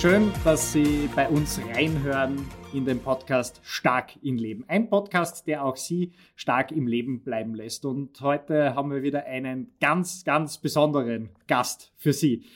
[0.00, 4.64] Schön, dass Sie bei uns reinhören in den Podcast Stark im Leben.
[4.66, 7.84] Ein Podcast, der auch Sie stark im Leben bleiben lässt.
[7.84, 12.46] Und heute haben wir wieder einen ganz, ganz besonderen Gast für Sie.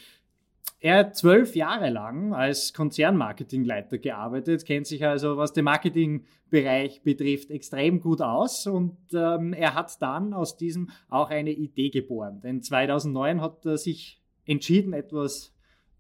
[0.81, 7.51] Er hat zwölf Jahre lang als Konzernmarketingleiter gearbeitet, kennt sich also, was den Marketingbereich betrifft,
[7.51, 12.41] extrem gut aus und ähm, er hat dann aus diesem auch eine Idee geboren.
[12.41, 15.54] Denn 2009 hat er sich entschieden, etwas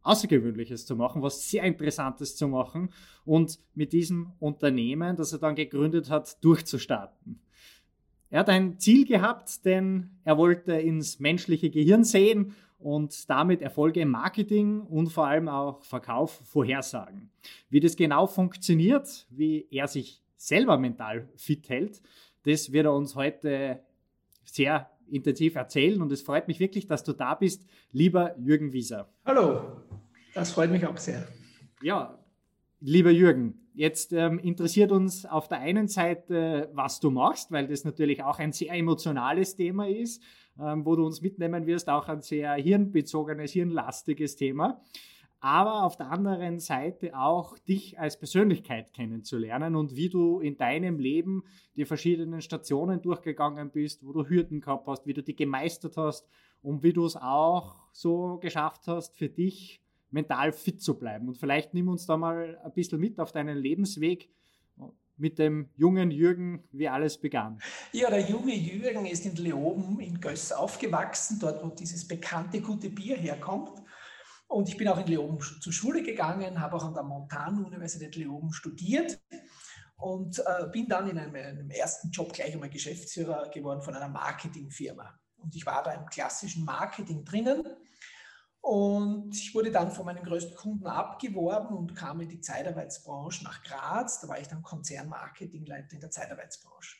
[0.04, 2.90] Außergewöhnliches zu machen, was sehr Interessantes zu machen
[3.24, 7.40] und mit diesem Unternehmen, das er dann gegründet hat, durchzustarten.
[8.30, 14.00] Er hat ein Ziel gehabt, denn er wollte ins menschliche Gehirn sehen und damit Erfolge
[14.00, 17.30] im Marketing und vor allem auch Verkauf vorhersagen.
[17.70, 22.02] Wie das genau funktioniert, wie er sich selber mental fit hält,
[22.42, 23.80] das wird er uns heute
[24.45, 29.09] sehr intensiv erzählen und es freut mich wirklich, dass du da bist, lieber Jürgen Wieser.
[29.24, 29.82] Hallo,
[30.34, 31.27] das freut mich auch sehr.
[31.82, 32.18] Ja,
[32.80, 37.85] lieber Jürgen, jetzt ähm, interessiert uns auf der einen Seite, was du machst, weil das
[37.85, 40.23] natürlich auch ein sehr emotionales Thema ist,
[40.60, 44.80] ähm, wo du uns mitnehmen wirst, auch ein sehr hirnbezogenes, hirnlastiges Thema
[45.45, 50.98] aber auf der anderen Seite auch dich als Persönlichkeit kennenzulernen und wie du in deinem
[50.98, 51.45] Leben
[51.76, 56.26] die verschiedenen Stationen durchgegangen bist, wo du Hürden gehabt hast, wie du die gemeistert hast
[56.63, 59.82] und wie du es auch so geschafft hast, für dich
[60.15, 61.29] mental fit zu bleiben.
[61.29, 64.31] Und vielleicht nimm uns da mal ein bisschen mit auf deinen Lebensweg
[65.16, 67.60] mit dem jungen Jürgen, wie alles begann.
[67.93, 72.91] Ja, der junge Jürgen ist in Leoben in Göss aufgewachsen, dort wo dieses bekannte gute
[72.91, 73.81] Bier herkommt.
[74.48, 78.53] Und ich bin auch in Leoben zur Schule gegangen, habe auch an der Montan-Universität Leoben
[78.53, 79.20] studiert
[79.97, 84.09] und äh, bin dann in einem, einem, ersten Job gleich einmal Geschäftsführer geworden von einer
[84.09, 85.19] Marketingfirma.
[85.37, 87.65] Und ich war da im klassischen Marketing drinnen.
[88.65, 93.62] Und ich wurde dann von meinen größten Kunden abgeworben und kam in die Zeitarbeitsbranche nach
[93.62, 94.22] Graz.
[94.22, 96.97] Da war ich dann Konzernmarketingleiter in der Zeitarbeitsbranche.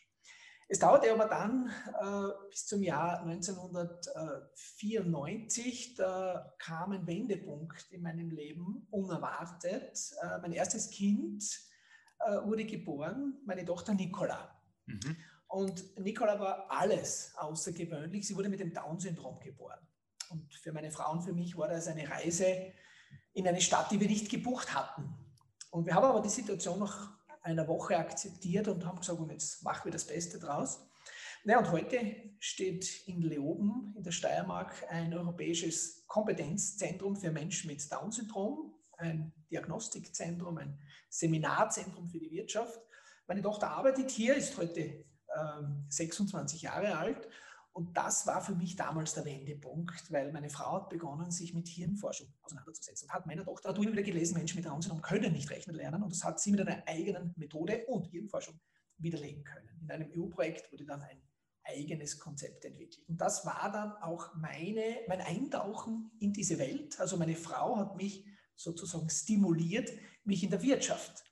[0.69, 1.71] Es dauerte aber dann
[2.03, 10.13] äh, bis zum Jahr 1994, da kam ein Wendepunkt in meinem Leben, unerwartet.
[10.21, 11.43] Äh, mein erstes Kind
[12.19, 14.55] äh, wurde geboren, meine Tochter Nicola.
[14.85, 15.17] Mhm.
[15.49, 18.27] Und Nicola war alles außergewöhnlich.
[18.27, 19.81] Sie wurde mit dem Down-Syndrom geboren.
[20.35, 22.73] Und für meine Frau und für mich war das eine Reise
[23.35, 25.15] in eine Stadt, die wir nicht gebucht hatten.
[25.71, 27.09] Und wir haben aber die Situation noch
[27.43, 30.81] einer Woche akzeptiert und haben gesagt, jetzt machen wir das Beste draus.
[31.45, 32.01] Ja, und heute
[32.41, 40.59] steht in Leoben in der Steiermark ein europäisches Kompetenzzentrum für Menschen mit Down-Syndrom, ein Diagnostikzentrum,
[40.59, 40.79] ein
[41.11, 42.81] Seminarzentrum für die Wirtschaft.
[43.29, 45.05] Meine Tochter arbeitet hier, ist heute
[45.37, 47.29] ähm, 26 Jahre alt
[47.75, 51.67] und das war für mich damals der Wendepunkt, weil meine Frau hat begonnen, sich mit
[51.67, 55.75] Hirnforschung auseinanderzusetzen und hat meiner Tochter hat wieder gelesen, Menschen mit Down-Syndrom können nicht rechnen
[55.75, 58.61] lernen und das hat sie mit einer eigenen Methode und Hirnforschung
[58.99, 59.69] widerlegen können.
[59.83, 61.21] In einem EU-Projekt wurde dann ein
[61.65, 63.03] eigenes Konzept entwickelt.
[63.09, 67.01] Und das war dann auch meine, mein Eintauchen in diese Welt.
[67.01, 68.25] Also meine Frau hat mich
[68.55, 69.91] sozusagen stimuliert,
[70.23, 71.25] mich in der Wirtschaft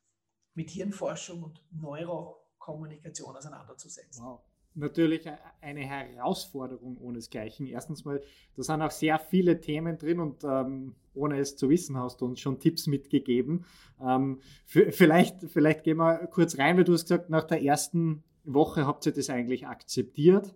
[0.55, 4.25] mit Hirnforschung und Neurokommunikation auseinanderzusetzen.
[4.25, 4.43] Wow
[4.75, 5.27] natürlich
[5.61, 7.67] eine Herausforderung ohnesgleichen.
[7.67, 8.23] Erstens mal,
[8.57, 12.27] da sind auch sehr viele Themen drin und ähm, ohne es zu wissen, hast du
[12.27, 13.65] uns schon Tipps mitgegeben.
[14.01, 18.87] Ähm, vielleicht, vielleicht gehen wir kurz rein, weil du hast gesagt, nach der ersten Woche
[18.87, 20.55] habt ihr das eigentlich akzeptiert,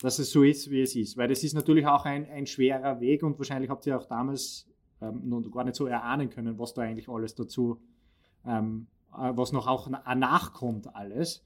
[0.00, 1.16] dass es so ist, wie es ist.
[1.16, 4.68] Weil das ist natürlich auch ein, ein schwerer Weg und wahrscheinlich habt ihr auch damals
[5.00, 7.80] ähm, noch gar nicht so erahnen können, was da eigentlich alles dazu,
[8.44, 11.44] ähm, äh, was noch auch nachkommt alles.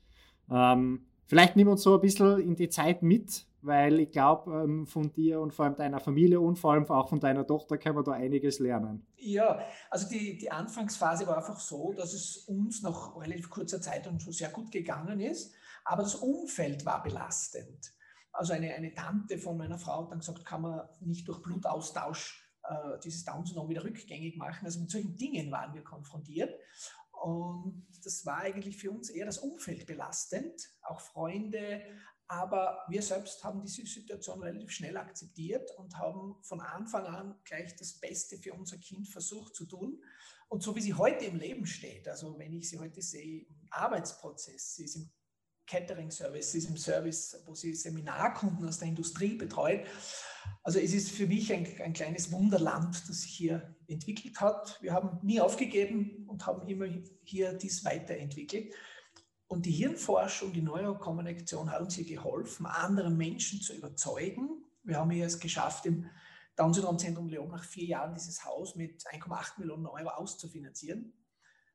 [0.50, 4.86] Ähm, Vielleicht nimm uns so ein bisschen in die Zeit mit, weil ich glaube, ähm,
[4.86, 7.96] von dir und vor allem deiner Familie und vor allem auch von deiner Tochter können
[7.96, 9.04] wir da einiges lernen.
[9.16, 9.60] Ja,
[9.90, 14.22] also die, die Anfangsphase war einfach so, dass es uns nach relativ kurzer Zeit und
[14.22, 15.52] schon sehr gut gegangen ist,
[15.84, 17.92] aber das Umfeld war belastend.
[18.32, 22.46] Also eine, eine Tante von meiner Frau hat dann gesagt, kann man nicht durch Blutaustausch
[22.68, 24.66] äh, dieses Down-Syndrom wieder rückgängig machen.
[24.66, 26.54] Also mit solchen Dingen waren wir konfrontiert.
[27.26, 31.82] Und das war eigentlich für uns eher das Umfeld belastend, auch Freunde.
[32.28, 37.74] Aber wir selbst haben diese Situation relativ schnell akzeptiert und haben von Anfang an gleich
[37.74, 40.00] das Beste für unser Kind versucht zu tun.
[40.48, 43.66] Und so wie sie heute im Leben steht, also wenn ich sie heute sehe im
[43.70, 45.10] Arbeitsprozess, sie ist im
[45.66, 49.86] Catering-Service, im Service, wo sie Seminarkunden aus der Industrie betreut,
[50.62, 54.80] also es ist für mich ein, ein, kleines Wunderland, das sich hier entwickelt hat.
[54.82, 56.86] Wir haben nie aufgegeben und haben immer
[57.22, 58.74] hier dies weiterentwickelt.
[59.48, 64.64] Und die Hirnforschung, die Neurokommunikation hat uns hier geholfen, andere Menschen zu überzeugen.
[64.82, 66.10] Wir haben hier es geschafft, im
[66.56, 71.12] Down-Syndrom-Zentrum Leon nach vier Jahren dieses Haus mit 1,8 Millionen Euro auszufinanzieren.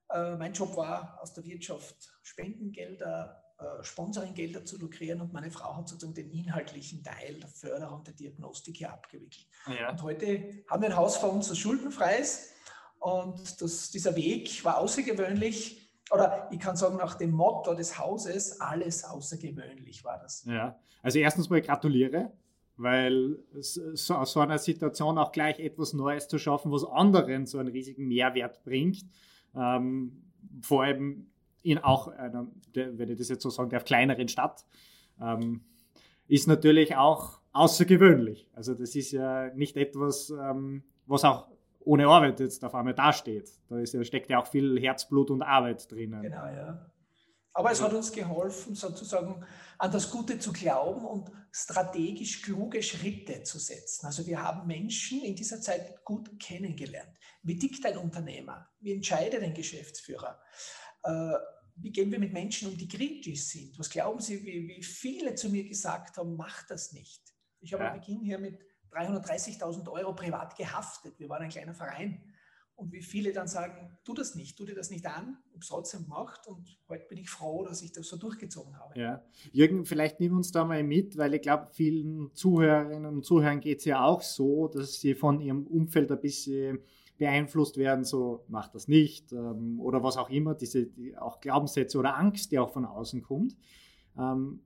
[0.10, 3.41] Äh, mein Job war, aus der Wirtschaft Spendengelder,
[3.82, 8.78] Sponsoringgelder zu lukrieren und meine Frau hat sozusagen den inhaltlichen Teil der Förderung der Diagnostik
[8.78, 9.48] hier abgewickelt.
[9.68, 9.92] Ja.
[9.92, 12.52] Und heute haben wir ein Haus vor uns, das schuldenfrei ist
[13.00, 18.60] und das, dieser Weg war außergewöhnlich oder ich kann sagen, nach dem Motto des Hauses,
[18.60, 20.44] alles außergewöhnlich war das.
[20.46, 22.34] Ja, also erstens mal gratuliere,
[22.78, 27.60] weil so, aus so einer Situation auch gleich etwas Neues zu schaffen, was anderen so
[27.60, 29.06] einen riesigen Mehrwert bringt,
[29.56, 30.24] ähm,
[30.62, 31.31] vor allem
[31.64, 34.66] in auch einer, wenn ich das jetzt so sagen darf, kleineren Stadt,
[35.22, 35.62] ähm,
[36.28, 38.48] ist natürlich auch außergewöhnlich.
[38.54, 41.48] Also das ist ja nicht etwas, ähm, was auch
[41.84, 43.50] ohne Arbeit jetzt auf einmal dasteht.
[43.68, 46.22] Da ist, steckt ja auch viel Herzblut und Arbeit drinnen.
[46.22, 46.92] Genau, ja.
[47.54, 49.44] Aber es hat uns geholfen, sozusagen
[49.78, 54.06] an das Gute zu glauben und strategisch kluge Schritte zu setzen.
[54.06, 57.12] Also wir haben Menschen in dieser Zeit gut kennengelernt.
[57.44, 58.70] Wie tickt ein Unternehmer?
[58.80, 60.40] Wie entscheidet ein Geschäftsführer?
[61.04, 61.34] Äh,
[61.76, 63.78] wie gehen wir mit Menschen um, die kritisch sind?
[63.80, 67.22] Was glauben Sie, wie, wie viele zu mir gesagt haben, mach das nicht?
[67.60, 67.92] Ich habe ja.
[67.92, 68.60] am Beginn hier mit
[68.92, 71.18] 330.000 Euro privat gehaftet.
[71.18, 72.22] Wir waren ein kleiner Verein.
[72.76, 75.68] Und wie viele dann sagen, tu das nicht, tu dir das nicht an, habe es
[75.68, 79.00] trotzdem gemacht und heute bin ich froh, dass ich das so durchgezogen habe.
[79.00, 79.24] Ja.
[79.52, 83.80] Jürgen, vielleicht nimm uns da mal mit, weil ich glaube, vielen Zuhörerinnen und Zuhörern geht
[83.80, 86.80] es ja auch so, dass sie von ihrem Umfeld ein bisschen
[87.22, 92.00] beeinflusst werden, so mach das nicht ähm, oder was auch immer, diese die auch Glaubenssätze
[92.00, 93.56] oder Angst, die auch von außen kommt.
[94.18, 94.62] Ähm,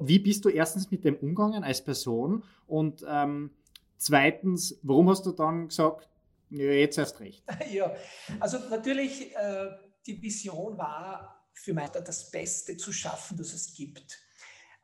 [0.00, 3.50] wie bist du erstens mit dem umgegangen als Person und ähm,
[3.98, 6.08] zweitens, warum hast du dann gesagt,
[6.48, 7.44] ja, jetzt erst recht?
[7.70, 7.92] Ja,
[8.40, 9.66] also natürlich, äh,
[10.06, 14.18] die Vision war für mich das Beste zu schaffen, das es gibt.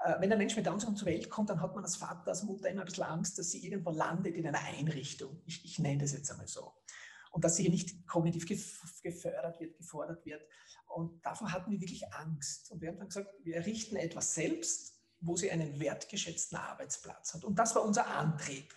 [0.00, 2.28] Äh, wenn ein Mensch mit Down Syndrom zur Welt kommt, dann hat man als Vater,
[2.28, 5.42] als Mutter immer ein bisschen Angst, dass sie irgendwo landet in einer Einrichtung.
[5.46, 6.72] Ich, ich nenne das jetzt einmal so.
[7.30, 8.46] Und dass sie hier nicht kognitiv
[9.02, 10.42] gefördert wird, gefordert wird.
[10.86, 12.70] Und davor hatten wir wirklich Angst.
[12.70, 17.44] Und wir haben dann gesagt, wir errichten etwas selbst, wo sie einen wertgeschätzten Arbeitsplatz hat.
[17.44, 18.74] Und das war unser Antrieb,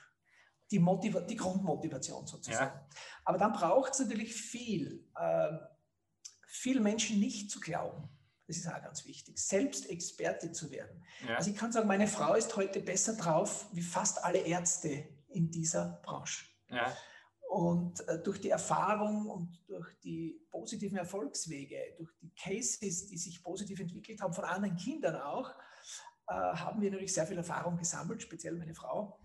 [0.71, 2.75] die, Motiva die Grundmotivation sozusagen.
[2.75, 2.87] Ja.
[3.25, 5.57] Aber dann braucht es natürlich viel, äh,
[6.47, 8.09] viel Menschen nicht zu glauben.
[8.51, 11.01] Das ist auch ganz wichtig, selbst Experte zu werden.
[11.25, 11.35] Ja.
[11.35, 15.49] Also ich kann sagen, meine Frau ist heute besser drauf wie fast alle Ärzte in
[15.49, 16.47] dieser Branche.
[16.69, 16.93] Ja.
[17.49, 23.41] Und äh, durch die Erfahrung und durch die positiven Erfolgswege, durch die Cases, die sich
[23.41, 25.49] positiv entwickelt haben, von anderen Kindern auch,
[26.27, 29.17] äh, haben wir natürlich sehr viel Erfahrung gesammelt, speziell meine Frau.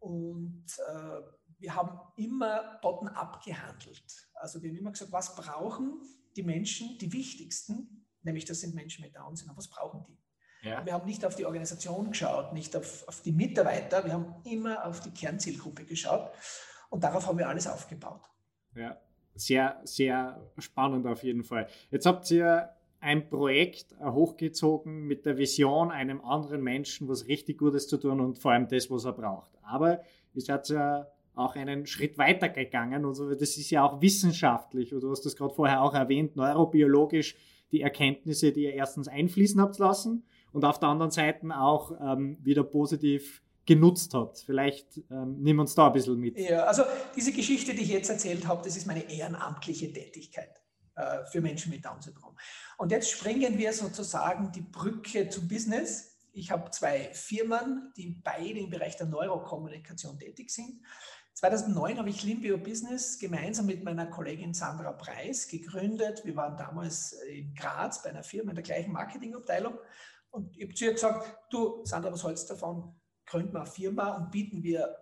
[0.00, 1.20] Und äh,
[1.60, 4.28] wir haben immer bottom-up gehandelt.
[4.34, 6.00] Also wir haben immer gesagt, was brauchen
[6.34, 10.68] die Menschen, die wichtigsten, nämlich das sind Menschen mit Down-Syndrom, was brauchen die?
[10.68, 10.84] Ja.
[10.84, 14.86] Wir haben nicht auf die Organisation geschaut, nicht auf, auf die Mitarbeiter, wir haben immer
[14.86, 16.30] auf die Kernzielgruppe geschaut.
[16.88, 18.22] Und darauf haben wir alles aufgebaut.
[18.74, 18.96] Ja,
[19.34, 21.68] sehr, sehr spannend auf jeden Fall.
[21.90, 27.86] Jetzt habt ihr ein Projekt hochgezogen mit der Vision, einem anderen Menschen was richtig Gutes
[27.86, 29.50] zu tun und vor allem das, was er braucht.
[29.62, 30.00] Aber
[30.32, 33.04] ihr seid ja auch einen Schritt weiter gegangen.
[33.04, 37.36] Also das ist ja auch wissenschaftlich, und du hast das gerade vorher auch erwähnt, neurobiologisch
[37.74, 42.38] die Erkenntnisse, die ihr erstens einfließen habt lassen und auf der anderen Seite auch ähm,
[42.40, 44.38] wieder positiv genutzt habt.
[44.38, 46.38] Vielleicht ähm, nimm uns da ein bisschen mit.
[46.38, 46.84] Ja, also
[47.16, 50.62] diese Geschichte, die ich jetzt erzählt habe, das ist meine ehrenamtliche Tätigkeit
[50.94, 52.36] äh, für Menschen mit Down-Syndrom.
[52.78, 56.16] Und jetzt springen wir sozusagen die Brücke zum Business.
[56.32, 60.80] Ich habe zwei Firmen, die beide im Bereich der Neurokommunikation tätig sind.
[61.34, 66.24] 2009 habe ich Limbio Business gemeinsam mit meiner Kollegin Sandra Preis gegründet.
[66.24, 69.76] Wir waren damals in Graz bei einer Firma in der gleichen Marketingabteilung.
[70.30, 72.94] Und ich habe zu ihr gesagt, du Sandra, was hältst du davon?
[73.26, 74.96] gründen wir eine Firma und bieten wir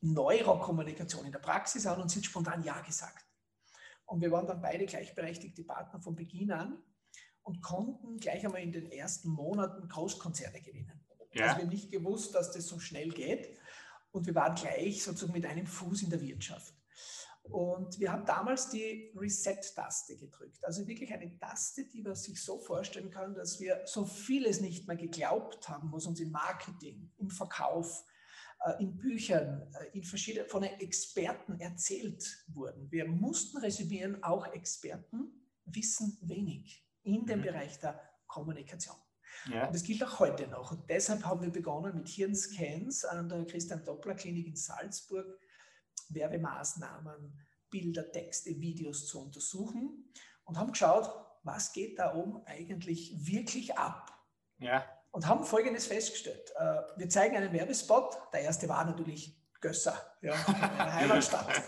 [0.00, 3.24] Neurokommunikation in der Praxis an und sind spontan Ja gesagt.
[4.06, 6.82] Und wir waren dann beide gleichberechtigte Partner von Beginn an
[7.42, 11.04] und konnten gleich einmal in den ersten Monaten Großkonzerne gewinnen.
[11.32, 11.46] Ja.
[11.46, 13.58] Also wir haben nicht gewusst, dass das so schnell geht
[14.12, 16.74] und wir waren gleich sozusagen mit einem Fuß in der Wirtschaft.
[17.44, 20.64] Und wir haben damals die Reset-Taste gedrückt.
[20.64, 24.86] Also wirklich eine Taste, die man sich so vorstellen kann, dass wir so vieles nicht
[24.86, 28.04] mehr geglaubt haben, was uns im Marketing, im Verkauf,
[28.64, 32.90] äh, in Büchern, äh, in verschiedenen, von Experten erzählt wurden.
[32.92, 37.44] Wir mussten resümieren, auch Experten wissen wenig in dem mhm.
[37.44, 38.96] Bereich der Kommunikation.
[39.50, 39.66] Ja.
[39.66, 40.72] Und das gilt auch heute noch.
[40.72, 45.38] Und deshalb haben wir begonnen mit Hirnscans an der Christian Doppler Klinik in Salzburg
[46.14, 47.38] Werbemaßnahmen,
[47.70, 50.12] Bilder, Texte, Videos zu untersuchen
[50.44, 51.10] und haben geschaut,
[51.42, 54.12] was geht da oben eigentlich wirklich ab.
[54.58, 54.84] Ja.
[55.10, 56.52] Und haben Folgendes festgestellt.
[56.56, 58.16] Äh, wir zeigen einen Werbespot.
[58.32, 61.62] Der erste war natürlich Gösser, ja, meine Heimatstadt.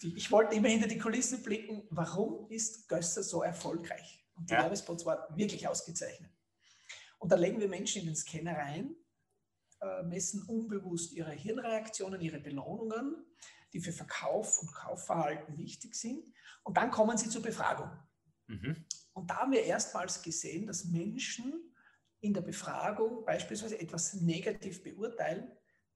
[0.00, 4.24] ich wollte immer hinter die Kulissen blicken, warum ist Gösser so erfolgreich?
[4.36, 4.62] Und die ja.
[4.62, 6.31] Werbespots waren wirklich ausgezeichnet.
[7.22, 8.96] Und da legen wir Menschen in den Scanner rein,
[9.80, 13.14] äh, messen unbewusst ihre Hirnreaktionen, ihre Belohnungen,
[13.72, 16.34] die für Verkauf und Kaufverhalten wichtig sind.
[16.64, 17.88] Und dann kommen sie zur Befragung.
[18.48, 18.84] Mhm.
[19.12, 21.72] Und da haben wir erstmals gesehen, dass Menschen
[22.18, 25.48] in der Befragung beispielsweise etwas negativ beurteilen,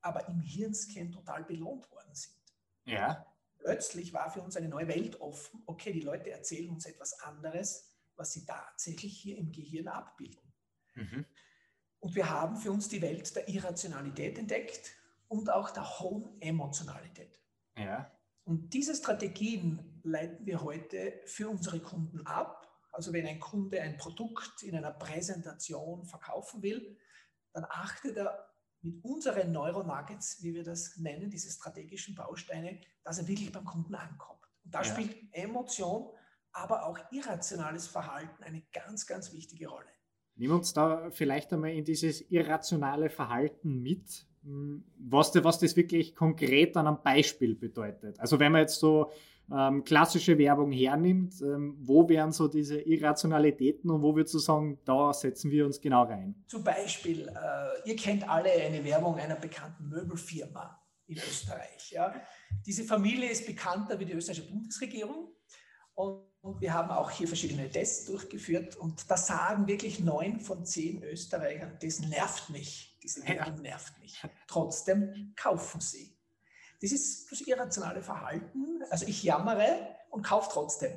[0.02, 2.40] aber im Hirnscan total belohnt worden sind.
[2.84, 3.26] Ja.
[3.58, 5.64] Plötzlich war für uns eine neue Welt offen.
[5.66, 10.45] Okay, die Leute erzählen uns etwas anderes, was sie tatsächlich hier im Gehirn abbilden.
[10.96, 11.24] Mhm.
[12.00, 14.92] Und wir haben für uns die Welt der Irrationalität entdeckt
[15.28, 17.40] und auch der hohen Emotionalität.
[17.76, 18.10] Ja.
[18.44, 22.68] Und diese Strategien leiten wir heute für unsere Kunden ab.
[22.92, 26.96] Also wenn ein Kunde ein Produkt in einer Präsentation verkaufen will,
[27.52, 28.48] dann achtet er
[28.82, 33.94] mit unseren Neuronuggets, wie wir das nennen, diese strategischen Bausteine, dass er wirklich beim Kunden
[33.94, 34.42] ankommt.
[34.64, 34.84] Und da ja.
[34.84, 36.12] spielt Emotion,
[36.52, 39.95] aber auch irrationales Verhalten eine ganz, ganz wichtige Rolle.
[40.36, 46.14] Nimm uns da vielleicht einmal in dieses irrationale Verhalten mit, hm, was, was das wirklich
[46.14, 48.20] konkret dann am Beispiel bedeutet.
[48.20, 49.10] Also wenn man jetzt so
[49.50, 54.78] ähm, klassische Werbung hernimmt, ähm, wo wären so diese Irrationalitäten und wo würdest du sagen,
[54.84, 56.34] da setzen wir uns genau rein?
[56.46, 61.92] Zum Beispiel, äh, ihr kennt alle eine Werbung einer bekannten Möbelfirma in Österreich.
[61.92, 62.14] Ja?
[62.66, 65.32] Diese Familie ist bekannter wie die österreichische Bundesregierung
[65.94, 70.64] und und wir haben auch hier verschiedene Tests durchgeführt und da sagen wirklich neun von
[70.64, 74.22] zehn Österreichern, das nervt mich, diese Werbung nervt mich.
[74.46, 76.16] Trotzdem kaufen sie.
[76.80, 78.82] Das ist das irrationale Verhalten.
[78.90, 80.96] Also ich jammere und kaufe trotzdem.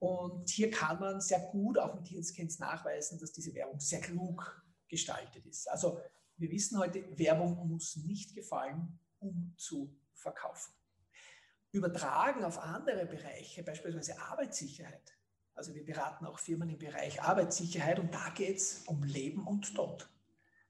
[0.00, 4.62] Und hier kann man sehr gut auch mit Hirnscans nachweisen, dass diese Werbung sehr klug
[4.88, 5.68] gestaltet ist.
[5.70, 5.98] Also
[6.36, 10.77] wir wissen heute, Werbung muss nicht gefallen, um zu verkaufen
[11.72, 15.14] übertragen auf andere Bereiche, beispielsweise Arbeitssicherheit.
[15.54, 19.74] Also wir beraten auch Firmen im Bereich Arbeitssicherheit und da geht es um Leben und
[19.74, 20.08] Tod.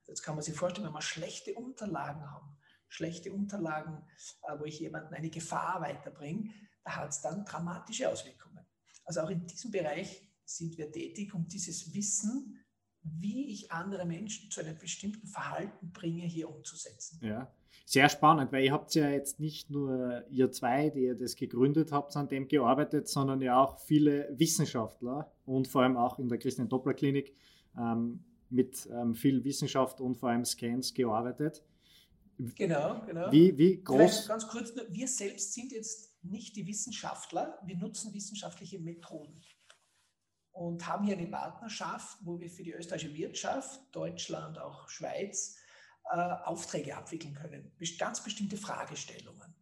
[0.07, 4.03] Jetzt kann man sich vorstellen, wenn wir schlechte Unterlagen haben, schlechte Unterlagen,
[4.47, 6.51] äh, wo ich jemanden eine Gefahr weiterbringe,
[6.83, 8.65] da hat es dann dramatische Auswirkungen.
[9.05, 12.59] Also auch in diesem Bereich sind wir tätig, um dieses Wissen,
[13.01, 17.19] wie ich andere Menschen zu einem bestimmten Verhalten bringe, hier umzusetzen.
[17.23, 17.53] Ja,
[17.85, 21.91] sehr spannend, weil ihr habt ja jetzt nicht nur ihr zwei, die ihr das gegründet
[21.91, 26.37] habt, an dem gearbeitet, sondern ja auch viele Wissenschaftler und vor allem auch in der
[26.37, 27.33] Christian Doppler Klinik
[27.77, 31.63] ähm, mit ähm, viel Wissenschaft und vor allem Scans gearbeitet.
[32.37, 33.31] Genau, genau.
[33.31, 33.97] Wie, wie groß?
[33.97, 39.41] Vielleicht ganz kurz, wir selbst sind jetzt nicht die Wissenschaftler, wir nutzen wissenschaftliche Methoden
[40.51, 45.57] und haben hier eine Partnerschaft, wo wir für die österreichische Wirtschaft, Deutschland, auch Schweiz,
[46.09, 47.71] äh, Aufträge abwickeln können.
[47.97, 49.55] Ganz bestimmte Fragestellungen.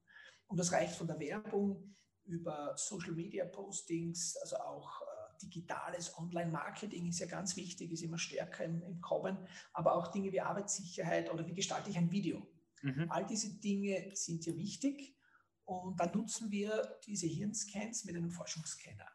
[0.47, 5.05] Und das reicht von der Werbung über Social Media Postings, also auch äh,
[5.41, 9.37] digitales Online-Marketing ist ja ganz wichtig, ist immer stärker im, im, Kommen,
[9.73, 12.47] aber auch Dinge wie Arbeitssicherheit oder wie gestalte ich ein Video.
[12.81, 13.07] Mhm.
[13.09, 15.17] All diese Dinge sind hier wichtig
[15.65, 19.07] und dann nutzen wir diese Hirnscans mit einem Forschungsscanner.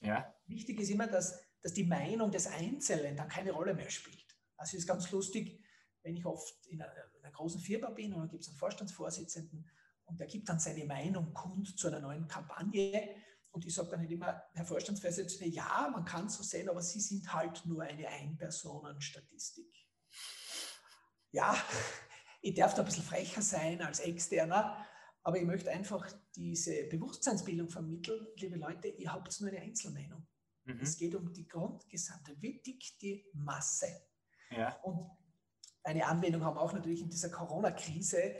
[0.00, 0.34] Ja.
[0.46, 4.24] Wichtig ist immer, dass, dass die Meinung des Einzelnen dann keine Rolle mehr spielt.
[4.56, 5.62] Also es ist ganz lustig,
[6.02, 8.58] wenn ich oft in einer, in einer großen Firma bin und dann gibt es einen
[8.58, 9.68] Vorstandsvorsitzenden
[10.06, 13.14] und der gibt dann seine Meinung kund zu einer neuen Kampagne
[13.52, 17.00] und ich sage dann halt immer, Herr Vorstandsvorsitzender, ja, man kann so sehen, aber Sie
[17.00, 19.72] sind halt nur eine Ein-Personen-Statistik.
[21.32, 21.56] Ja,
[22.42, 24.86] ich darf da ein bisschen frecher sein als Externer,
[25.22, 28.26] aber ich möchte einfach diese Bewusstseinsbildung vermitteln.
[28.36, 30.26] Liebe Leute, ihr habt nur eine Einzelmeinung.
[30.64, 30.80] Mhm.
[30.80, 32.36] Es geht um die Grundgesamte.
[32.40, 33.88] Wie dick die Masse?
[34.50, 34.76] Ja.
[34.82, 35.10] Und
[35.84, 38.34] eine Anwendung haben auch natürlich in dieser Corona-Krise.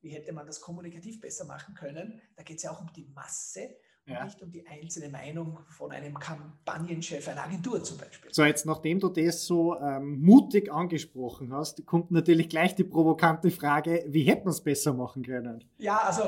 [0.00, 2.20] Wie hätte man das kommunikativ besser machen können?
[2.36, 3.76] Da geht es ja auch um die Masse
[4.06, 4.20] ja.
[4.20, 8.32] und nicht um die einzelne Meinung von einem Kampagnenchef einer Agentur zum Beispiel.
[8.32, 13.50] So, jetzt nachdem du das so ähm, mutig angesprochen hast, kommt natürlich gleich die provokante
[13.50, 15.64] Frage, wie hätten wir es besser machen können?
[15.78, 16.22] Ja, also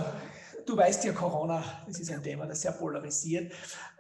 [0.67, 3.53] du weißt ja, Corona, das ist ein Thema, das sehr polarisiert.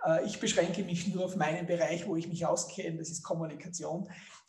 [0.04, 4.08] Äh, ich beschränke mich nur auf meinen Bereich, wo ich mich auskenne, das ist Kommunikation.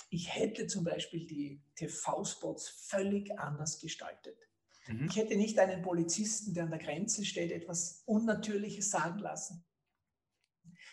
[0.10, 4.38] Ich hätte zum Beispiel die TV-Spots völlig anders gestaltet.
[4.88, 5.08] Mhm.
[5.08, 9.64] Ich hätte nicht einen Polizisten, der an der Grenze steht, etwas Unnatürliches sagen lassen.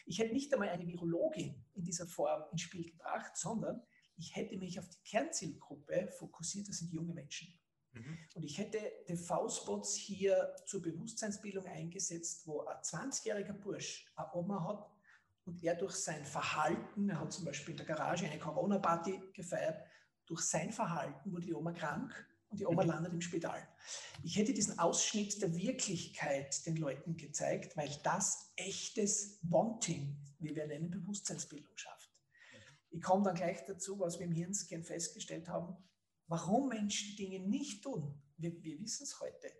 [0.04, 3.82] Ich hätte nicht einmal eine Virologin in dieser Form ins Spiel gebracht, sondern
[4.16, 7.58] ich hätte mich auf die Kernzielgruppe fokussiert, das sind junge Menschen.
[7.92, 8.18] Mhm.
[8.34, 14.95] Und ich hätte TV-Spots hier zur Bewusstseinsbildung eingesetzt, wo ein 20-jähriger Bursch eine Oma hat,
[15.46, 19.80] und er durch sein Verhalten, er hat zum Beispiel in der Garage eine Corona-Party gefeiert,
[20.26, 22.12] durch sein Verhalten wurde die Oma krank
[22.48, 22.88] und die Oma mhm.
[22.88, 23.66] landet im Spital.
[24.24, 30.66] Ich hätte diesen Ausschnitt der Wirklichkeit den Leuten gezeigt, weil das echtes Wanting, wie wir
[30.66, 32.10] nennen, Bewusstseinsbildung schafft.
[32.90, 35.76] Ich komme dann gleich dazu, was wir im Hirnscan festgestellt haben,
[36.26, 38.20] warum Menschen Dinge nicht tun.
[38.36, 39.52] Wir, wir wissen es heute.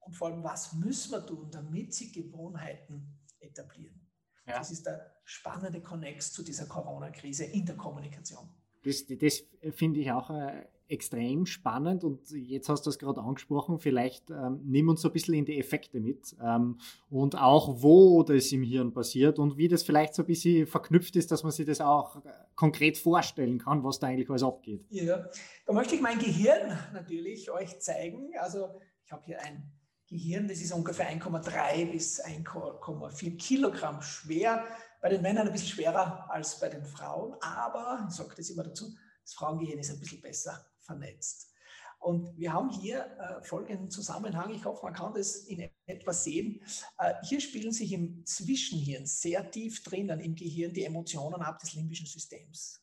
[0.00, 4.03] Und vor allem, was müssen wir tun, damit sie Gewohnheiten etablieren.
[4.46, 4.58] Ja.
[4.58, 8.48] Das ist der spannende Connex zu dieser Corona-Krise in der Kommunikation.
[8.82, 13.78] Das, das finde ich auch äh, extrem spannend und jetzt hast du es gerade angesprochen,
[13.78, 18.22] vielleicht ähm, nimm uns so ein bisschen in die Effekte mit ähm, und auch wo
[18.22, 21.52] das im Hirn passiert und wie das vielleicht so ein bisschen verknüpft ist, dass man
[21.52, 24.84] sich das auch äh, konkret vorstellen kann, was da eigentlich alles abgeht.
[24.90, 25.26] Ja,
[25.64, 28.32] da möchte ich mein Gehirn natürlich euch zeigen.
[28.38, 28.68] Also
[29.04, 29.72] ich habe hier ein
[30.14, 34.64] Gehirn, das ist ungefähr 1,3 bis 1,4 Kilogramm schwer.
[35.00, 38.62] Bei den Männern ein bisschen schwerer als bei den Frauen, aber, ich sage das immer
[38.62, 41.50] dazu, das Frauengehirn ist ein bisschen besser vernetzt.
[41.98, 44.54] Und wir haben hier äh, folgenden Zusammenhang.
[44.54, 46.62] Ich hoffe, man kann das in etwa sehen.
[46.98, 51.72] Äh, hier spielen sich im Zwischenhirn sehr tief drinnen im Gehirn die Emotionen ab des
[51.74, 52.82] limbischen Systems.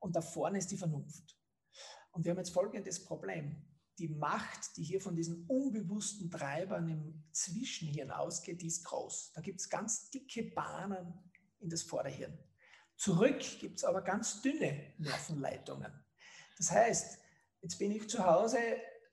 [0.00, 1.36] Und da vorne ist die Vernunft.
[2.12, 3.62] Und wir haben jetzt folgendes Problem
[3.98, 9.32] die Macht, die hier von diesen unbewussten Treibern im Zwischenhirn ausgeht, die ist groß.
[9.34, 11.14] Da gibt es ganz dicke Bahnen
[11.60, 12.38] in das Vorderhirn.
[12.96, 15.92] Zurück gibt es aber ganz dünne Nervenleitungen.
[16.56, 17.18] Das heißt,
[17.62, 18.58] jetzt bin ich zu Hause,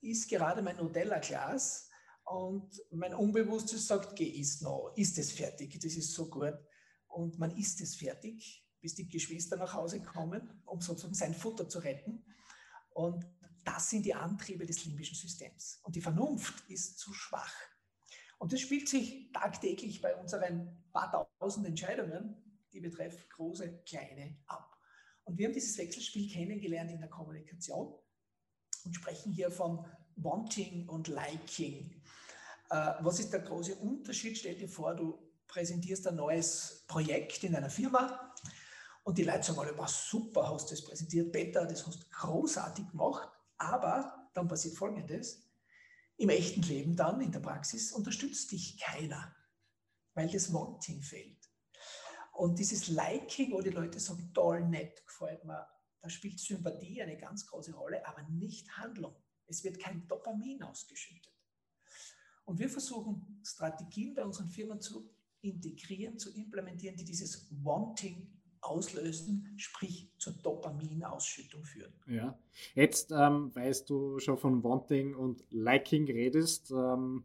[0.01, 1.89] ist gerade mein Nutella-Glas
[2.25, 6.57] und mein Unbewusstes sagt, geh, isst noch, ist es fertig, das ist so gut.
[7.07, 11.69] Und man isst es fertig, bis die Geschwister nach Hause kommen, um sozusagen sein Futter
[11.69, 12.25] zu retten.
[12.91, 13.25] Und
[13.63, 15.79] das sind die Antriebe des limbischen Systems.
[15.83, 17.53] Und die Vernunft ist zu schwach.
[18.39, 22.35] Und das spielt sich tagtäglich bei unseren paar tausend Entscheidungen,
[22.73, 24.77] die betreffen große, kleine, ab.
[25.23, 27.95] Und wir haben dieses Wechselspiel kennengelernt in der Kommunikation
[28.83, 29.85] und sprechen hier von
[30.17, 32.01] Wanting und Liking.
[32.69, 34.37] Äh, was ist der große Unterschied?
[34.37, 38.33] Stell dir vor, du präsentierst ein neues Projekt in einer Firma
[39.03, 42.89] und die Leute sagen alle, super, hast du das präsentiert, Peter, das hast du großartig
[42.89, 43.29] gemacht.
[43.57, 45.49] Aber dann passiert Folgendes.
[46.17, 49.35] Im echten Leben dann, in der Praxis, unterstützt dich keiner,
[50.13, 51.49] weil das Wanting fehlt.
[52.33, 55.67] Und dieses Liking, wo die Leute sagen, toll, nett, gefällt mir,
[56.01, 59.15] da spielt Sympathie eine ganz große Rolle, aber nicht Handlung.
[59.47, 61.33] Es wird kein Dopamin ausgeschüttet.
[62.45, 68.32] Und wir versuchen Strategien bei unseren Firmen zu integrieren, zu implementieren, die dieses Wanting
[68.63, 71.93] auslösen, sprich zur Dopaminausschüttung führen.
[72.07, 72.37] Ja,
[72.75, 76.71] jetzt ähm, weißt du schon von Wanting und Liking redest.
[76.71, 77.23] Ähm,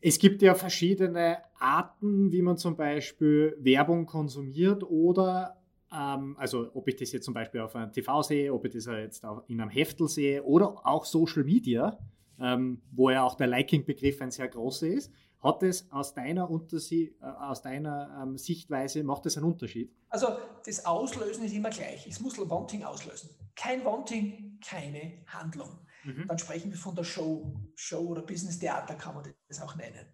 [0.00, 5.60] es gibt ja verschiedene Arten, wie man zum Beispiel Werbung konsumiert oder
[5.94, 8.86] ähm, also ob ich das jetzt zum Beispiel auf einem TV sehe, ob ich das
[8.86, 11.98] jetzt in einem Heftel sehe oder auch Social Media,
[12.40, 15.12] ähm, wo ja auch der Liking-Begriff ein sehr großer ist.
[15.44, 19.94] Hat es aus deiner, Untersie äh, aus deiner ähm, Sichtweise, macht es einen Unterschied?
[20.08, 20.28] Also
[20.64, 22.06] das Auslösen ist immer gleich.
[22.06, 23.28] Ich muss Wanting auslösen.
[23.54, 25.68] Kein Wanting, keine Handlung.
[26.04, 26.26] Mhm.
[26.26, 27.54] Dann sprechen wir von der Show.
[27.74, 30.06] Show oder Business Theater kann man das auch nennen.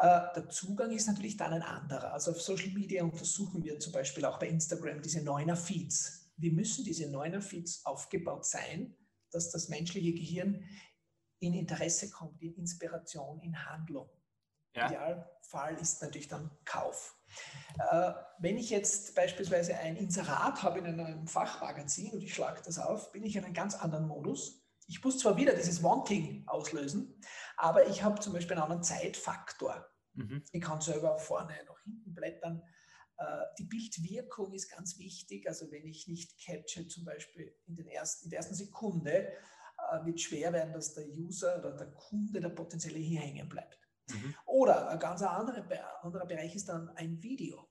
[0.00, 2.14] Äh, der Zugang ist natürlich dann ein anderer.
[2.14, 6.32] Also auf Social Media untersuchen wir zum Beispiel auch bei Instagram diese Neuner Feeds.
[6.38, 8.96] Wie müssen diese Neuner Feeds aufgebaut sein,
[9.30, 10.64] dass das menschliche Gehirn
[11.40, 14.08] in Interesse kommt, in Inspiration, in Handlung.
[14.78, 14.86] Ja.
[14.86, 17.16] Idealfall ist natürlich dann Kauf.
[17.78, 22.78] Äh, wenn ich jetzt beispielsweise ein Inserat habe in einem Fachmagazin und ich schlage das
[22.78, 24.64] auf, bin ich in einem ganz anderen Modus.
[24.86, 27.20] Ich muss zwar wieder dieses Wanting auslösen,
[27.56, 29.86] aber ich habe zum Beispiel einen anderen Zeitfaktor.
[30.14, 30.42] Mhm.
[30.52, 32.62] Ich kann selber vorne nach hinten blättern.
[33.18, 33.24] Äh,
[33.58, 35.46] die Bildwirkung ist ganz wichtig.
[35.46, 39.32] Also wenn ich nicht capture, zum Beispiel in, den ersten, in der ersten Sekunde,
[39.90, 43.87] äh, wird schwer werden, dass der User oder der Kunde, der potenzielle hier hängen bleibt.
[44.10, 44.34] Mhm.
[44.46, 47.68] Oder ein ganz anderer, anderer Bereich ist dann ein Video.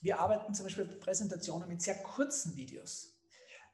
[0.00, 3.18] Wir arbeiten zum Beispiel bei Präsentationen mit sehr kurzen Videos.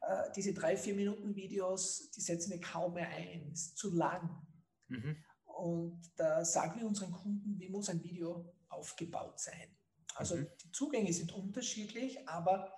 [0.00, 4.46] Äh, diese drei, vier Minuten Videos, die setzen wir kaum mehr ein, ist zu lang.
[4.88, 5.16] Mhm.
[5.44, 9.76] Und da sagen wir unseren Kunden, wie muss ein Video aufgebaut sein.
[10.14, 10.46] Also mhm.
[10.62, 12.72] die Zugänge sind unterschiedlich, aber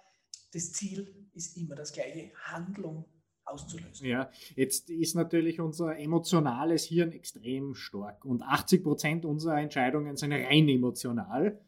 [0.52, 3.04] das Ziel ist immer das gleiche, Handlung
[3.46, 4.06] auszulösen.
[4.06, 10.32] Ja, jetzt ist natürlich unser emotionales Hirn extrem stark und 80 Prozent unserer Entscheidungen sind
[10.32, 11.58] rein emotional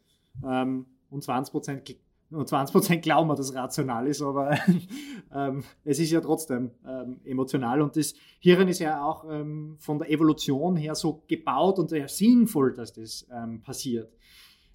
[0.44, 1.96] ähm, und 20 Prozent
[2.30, 4.58] und 20 Prozent glauben wir, dass es rational ist, aber
[5.34, 9.98] ähm, es ist ja trotzdem ähm, emotional und das Hirn ist ja auch ähm, von
[9.98, 14.12] der Evolution her so gebaut und sehr sinnvoll, dass das ähm, passiert.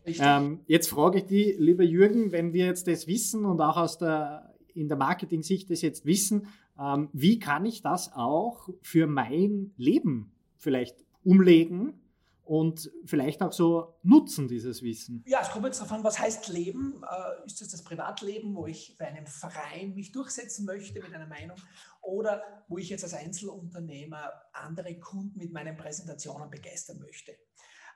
[0.05, 3.97] Ähm, jetzt frage ich dich, lieber Jürgen, wenn wir jetzt das wissen und auch aus
[3.97, 6.47] der in der Marketing-Sicht das jetzt wissen,
[6.79, 11.99] ähm, wie kann ich das auch für mein Leben vielleicht umlegen
[12.43, 15.23] und vielleicht auch so nutzen, dieses Wissen.
[15.25, 17.01] Ja, es kommt jetzt darauf an, was heißt Leben?
[17.03, 21.27] Äh, ist das das Privatleben, wo ich bei einem Verein mich durchsetzen möchte mit einer
[21.27, 21.57] Meinung
[22.01, 27.31] oder wo ich jetzt als Einzelunternehmer andere Kunden mit meinen Präsentationen begeistern möchte?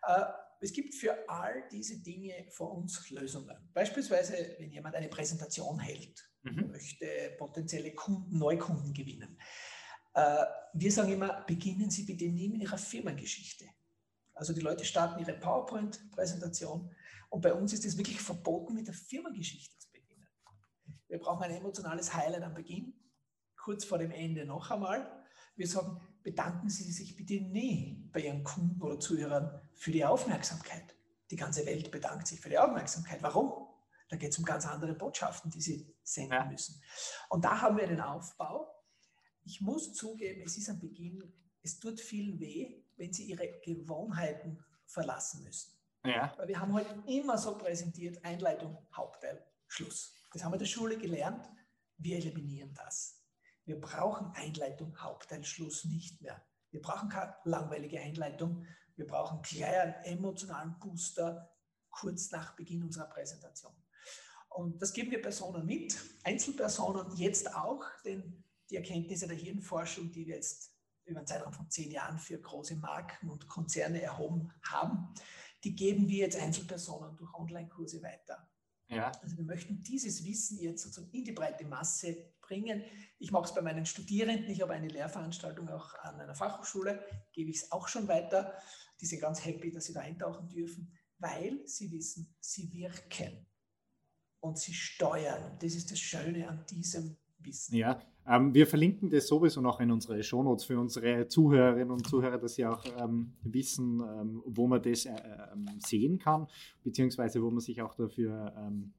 [0.04, 0.24] Äh,
[0.60, 3.56] es gibt für all diese Dinge vor uns Lösungen.
[3.74, 6.72] Beispielsweise, wenn jemand eine Präsentation hält, mhm.
[6.72, 7.06] möchte
[7.38, 9.38] potenzielle Kunden, Neukunden gewinnen.
[10.14, 13.66] Äh, wir sagen immer, beginnen Sie bitte nie mit Ihrer Firmengeschichte.
[14.38, 16.94] Also die Leute starten ihre PowerPoint-Präsentation
[17.30, 20.28] und bei uns ist es wirklich verboten, mit der Firmengeschichte zu beginnen.
[21.08, 22.94] Wir brauchen ein emotionales Highlight am Beginn,
[23.56, 25.12] kurz vor dem Ende noch einmal.
[25.56, 30.96] Wir sagen, bedanken Sie sich bitte nie bei Ihren Kunden oder Zuhörern für die Aufmerksamkeit.
[31.32, 33.24] Die ganze Welt bedankt sich für die Aufmerksamkeit.
[33.24, 33.68] Warum?
[34.10, 36.46] Da geht es um ganz andere Botschaften, die Sie senden ja.
[36.46, 36.82] müssen.
[37.30, 38.74] Und da haben wir den Aufbau.
[39.44, 44.64] Ich muss zugeben, es ist am Beginn, es tut vielen weh, wenn sie ihre Gewohnheiten
[44.86, 45.74] verlassen müssen.
[46.04, 46.34] Ja.
[46.38, 50.14] Weil wir haben heute halt immer so präsentiert, Einleitung, Hauptteil, Schluss.
[50.32, 51.50] Das haben wir in der Schule gelernt.
[51.98, 53.26] Wir eliminieren das.
[53.66, 56.42] Wir brauchen Einleitung, Hauptteil, Schluss nicht mehr.
[56.72, 58.66] Wir brauchen keine langweilige Einleitung.
[58.96, 61.50] Wir brauchen gleich einen emotionalen Booster
[61.90, 63.74] kurz nach Beginn unserer Präsentation.
[64.58, 70.26] Und das geben wir Personen mit, Einzelpersonen jetzt auch, denn die Erkenntnisse der Hirnforschung, die
[70.26, 70.72] wir jetzt
[71.06, 75.14] über einen Zeitraum von zehn Jahren für große Marken und Konzerne erhoben haben,
[75.64, 78.50] die geben wir jetzt Einzelpersonen durch Online-Kurse weiter.
[78.88, 79.12] Ja.
[79.22, 82.84] Also wir möchten dieses Wissen jetzt sozusagen in die breite Masse bringen.
[83.20, 84.50] Ich mache es bei meinen Studierenden.
[84.50, 88.56] Ich habe eine Lehrveranstaltung auch an einer Fachhochschule, gebe ich es auch schon weiter.
[89.02, 93.46] Die sind ganz happy, dass sie da eintauchen dürfen, weil sie wissen, sie wirken
[94.40, 95.52] und sie steuern.
[95.52, 97.76] Und das ist das Schöne an diesem Wissen.
[97.76, 102.38] Ja, ähm, wir verlinken das sowieso noch in unsere Shownotes für unsere Zuhörerinnen und Zuhörer,
[102.38, 105.12] dass sie auch ähm, wissen, ähm, wo man das äh,
[105.54, 106.48] ähm, sehen kann,
[106.84, 108.94] beziehungsweise wo man sich auch dafür ähm,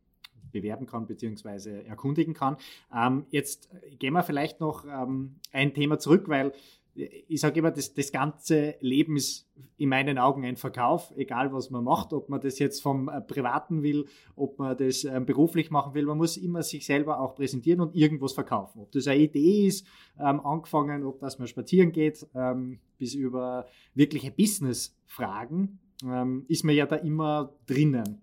[0.51, 2.57] bewerben kann, beziehungsweise erkundigen kann.
[2.95, 6.53] Ähm, jetzt gehen wir vielleicht noch ein Thema zurück, weil
[6.99, 11.71] ich sage immer, das, das ganze Leben ist in meinen Augen ein Verkauf, egal was
[11.71, 15.71] man macht, ob man das jetzt vom äh, Privaten will, ob man das äh, beruflich
[15.71, 16.07] machen will.
[16.07, 18.81] Man muss immer sich selber auch präsentieren und irgendwas verkaufen.
[18.81, 19.87] Ob das eine Idee ist,
[20.19, 26.75] ähm, angefangen, ob das mal spazieren geht, ähm, bis über wirkliche Business-Fragen, ähm, ist man
[26.75, 28.21] ja da immer drinnen.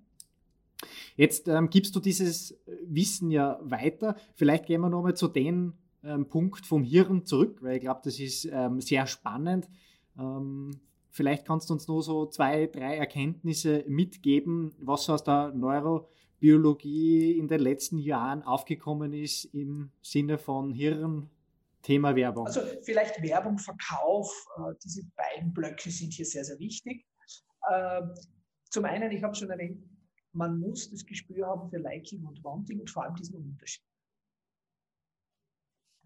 [1.15, 4.17] Jetzt ähm, gibst du dieses Wissen ja weiter.
[4.35, 5.73] Vielleicht gehen wir nochmal zu den
[6.05, 9.67] ähm, Punkt vom Hirn zurück, weil ich glaube, das ist ähm, sehr spannend.
[10.17, 17.37] Ähm, vielleicht kannst du uns nur so zwei, drei Erkenntnisse mitgeben, was aus der Neurobiologie
[17.37, 21.29] in den letzten Jahren aufgekommen ist im Sinne von Hirn,
[21.81, 22.47] Thema Werbung.
[22.47, 27.05] Also vielleicht Werbung, Verkauf, äh, diese beiden Blöcke sind hier sehr, sehr wichtig.
[27.69, 28.01] Äh,
[28.69, 29.83] zum einen, ich habe schon erwähnt,
[30.33, 33.83] man muss das Gespür haben für Liking und Wanting und vor allem diesen Unterschied.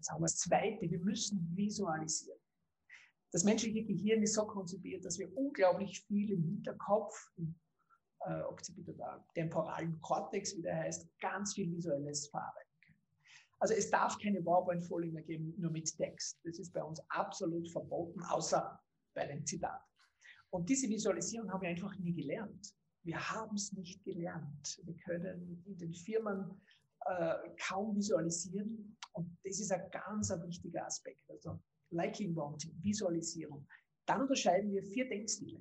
[0.00, 2.38] Das haben wir das Zweite, wir müssen visualisieren.
[3.32, 7.54] Das menschliche Gehirn ist so konzipiert, dass wir unglaublich viel im Hinterkopf, im
[8.20, 12.98] äh, Occipitaler temporalen Kortex, wie der heißt, ganz viel Visuelles verarbeiten können.
[13.58, 16.40] Also es darf keine PowerPoint-Folie mehr geben, nur mit Text.
[16.44, 18.80] Das ist bei uns absolut verboten, außer
[19.14, 19.80] bei dem Zitat.
[20.48, 22.74] Und diese Visualisierung haben wir einfach nie gelernt.
[23.02, 24.80] Wir haben es nicht gelernt.
[24.82, 26.60] Wir können in den Firmen
[27.06, 27.34] äh,
[27.68, 28.96] kaum visualisieren.
[29.12, 31.28] Und das ist ein ganz ein wichtiger Aspekt.
[31.30, 33.66] Also Liking Wanting, Visualisierung.
[34.06, 35.60] Dann unterscheiden wir vier Denkstile.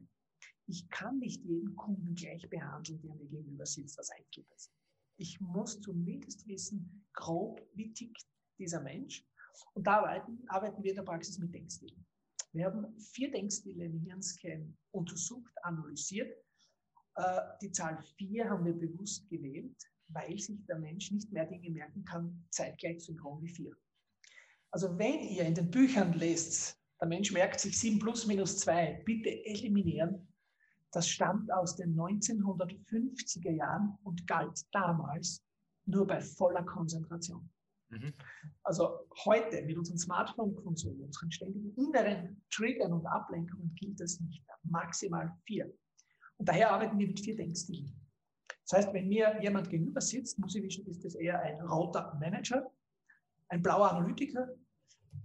[0.68, 4.74] Ich kann nicht jeden Kunden gleich behandeln, der mir gegenüber sitzt als Einzelperson.
[5.18, 8.26] Ich muss zumindest wissen, grob, wie tickt
[8.58, 9.26] dieser Mensch.
[9.74, 12.06] Und da arbeiten, arbeiten wir in der Praxis mit Denkstilen.
[12.54, 16.36] Wir haben vier Denkstile im Hirnscan untersucht, analysiert.
[17.16, 19.76] Äh, die Zahl vier haben wir bewusst gewählt,
[20.10, 23.72] weil sich der Mensch nicht mehr Dinge merken kann, zeitgleich synchron wie vier.
[24.72, 29.04] Also wenn ihr in den Büchern lest, der Mensch merkt sich 7 plus minus 2,
[29.06, 30.28] bitte eliminieren.
[30.92, 35.44] Das stammt aus den 1950er Jahren und galt damals
[35.86, 37.50] nur bei voller Konzentration.
[37.90, 38.14] Mhm.
[38.64, 44.58] Also heute mit unserem Smartphone-Konsum, unseren ständigen inneren Triggern und Ablenkungen gilt das nicht mehr.
[44.64, 45.74] Maximal vier.
[46.38, 47.94] Und daher arbeiten wir mit vier Denkstilen.
[48.70, 52.16] Das heißt, wenn mir jemand gegenüber sitzt, muss ich wissen, ist das eher ein roter
[52.20, 52.72] Manager,
[53.48, 54.48] ein blauer Analytiker,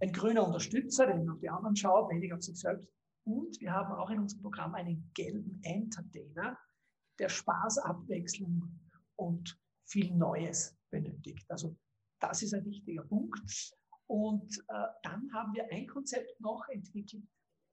[0.00, 2.88] ein grüner Unterstützer, der auf die anderen schaut, weniger auf sich selbst.
[3.24, 6.58] Und wir haben auch in unserem Programm einen gelben Entertainer,
[7.18, 8.80] der Spaß, Abwechslung
[9.16, 11.44] und viel Neues benötigt.
[11.50, 11.76] Also
[12.20, 13.74] das ist ein wichtiger Punkt.
[14.06, 17.22] Und äh, dann haben wir ein Konzept noch entwickelt,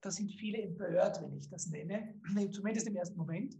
[0.01, 2.19] da sind viele empört, wenn ich das nenne,
[2.51, 3.55] zumindest im ersten Moment.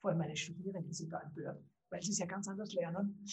[0.00, 3.24] Vor allem meine Studierenden sind da empört, weil sie es ja ganz anders lernen.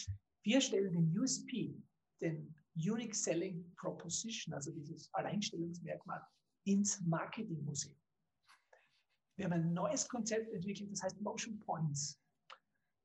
[0.44, 1.76] Wir stellen den USP,
[2.22, 6.22] den Unique Selling Proposition, also dieses Alleinstellungsmerkmal,
[6.66, 7.96] ins Marketingmuseum.
[9.38, 12.20] Wir haben ein neues Konzept entwickelt, das heißt Motion Points.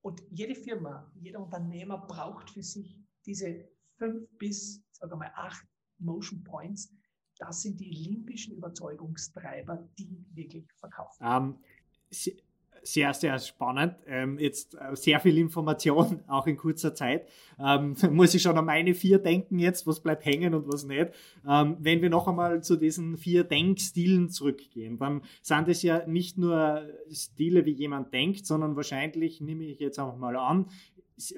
[0.03, 3.68] Und jede Firma, jeder Unternehmer braucht für sich diese
[3.99, 5.66] fünf bis, sagen wir mal, acht
[5.99, 6.94] Motion Points.
[7.37, 11.25] Das sind die limbischen Überzeugungstreiber, die wirklich verkaufen.
[11.25, 11.62] Um,
[12.11, 12.38] ähm,
[12.83, 13.95] sehr, sehr spannend.
[14.07, 17.27] Ähm, jetzt äh, sehr viel Information, auch in kurzer Zeit.
[17.59, 21.11] Ähm, muss ich schon an meine vier denken jetzt, was bleibt hängen und was nicht.
[21.49, 26.38] Ähm, wenn wir noch einmal zu diesen vier Denkstilen zurückgehen, dann sind es ja nicht
[26.38, 30.66] nur Stile, wie jemand denkt, sondern wahrscheinlich, nehme ich jetzt auch mal an,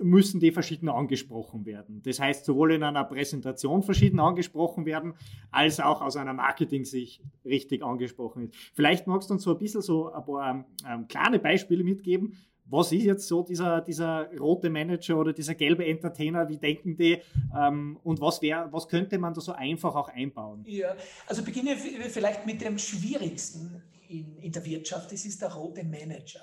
[0.00, 2.02] müssen die verschieden angesprochen werden.
[2.04, 5.14] Das heißt, sowohl in einer Präsentation verschieden angesprochen werden,
[5.50, 8.54] als auch aus einer Marketing-Sicht richtig angesprochen wird.
[8.74, 12.36] Vielleicht magst du uns so ein bisschen so ein paar ähm, kleine Beispiele mitgeben.
[12.64, 16.48] Was ist jetzt so dieser, dieser rote Manager oder dieser gelbe Entertainer?
[16.48, 17.18] Wie denken die?
[17.54, 20.64] Ähm, und was, wär, was könnte man da so einfach auch einbauen?
[20.66, 25.12] Ja, also beginnen wir vielleicht mit dem Schwierigsten in, in der Wirtschaft.
[25.12, 26.40] Das ist der rote Manager.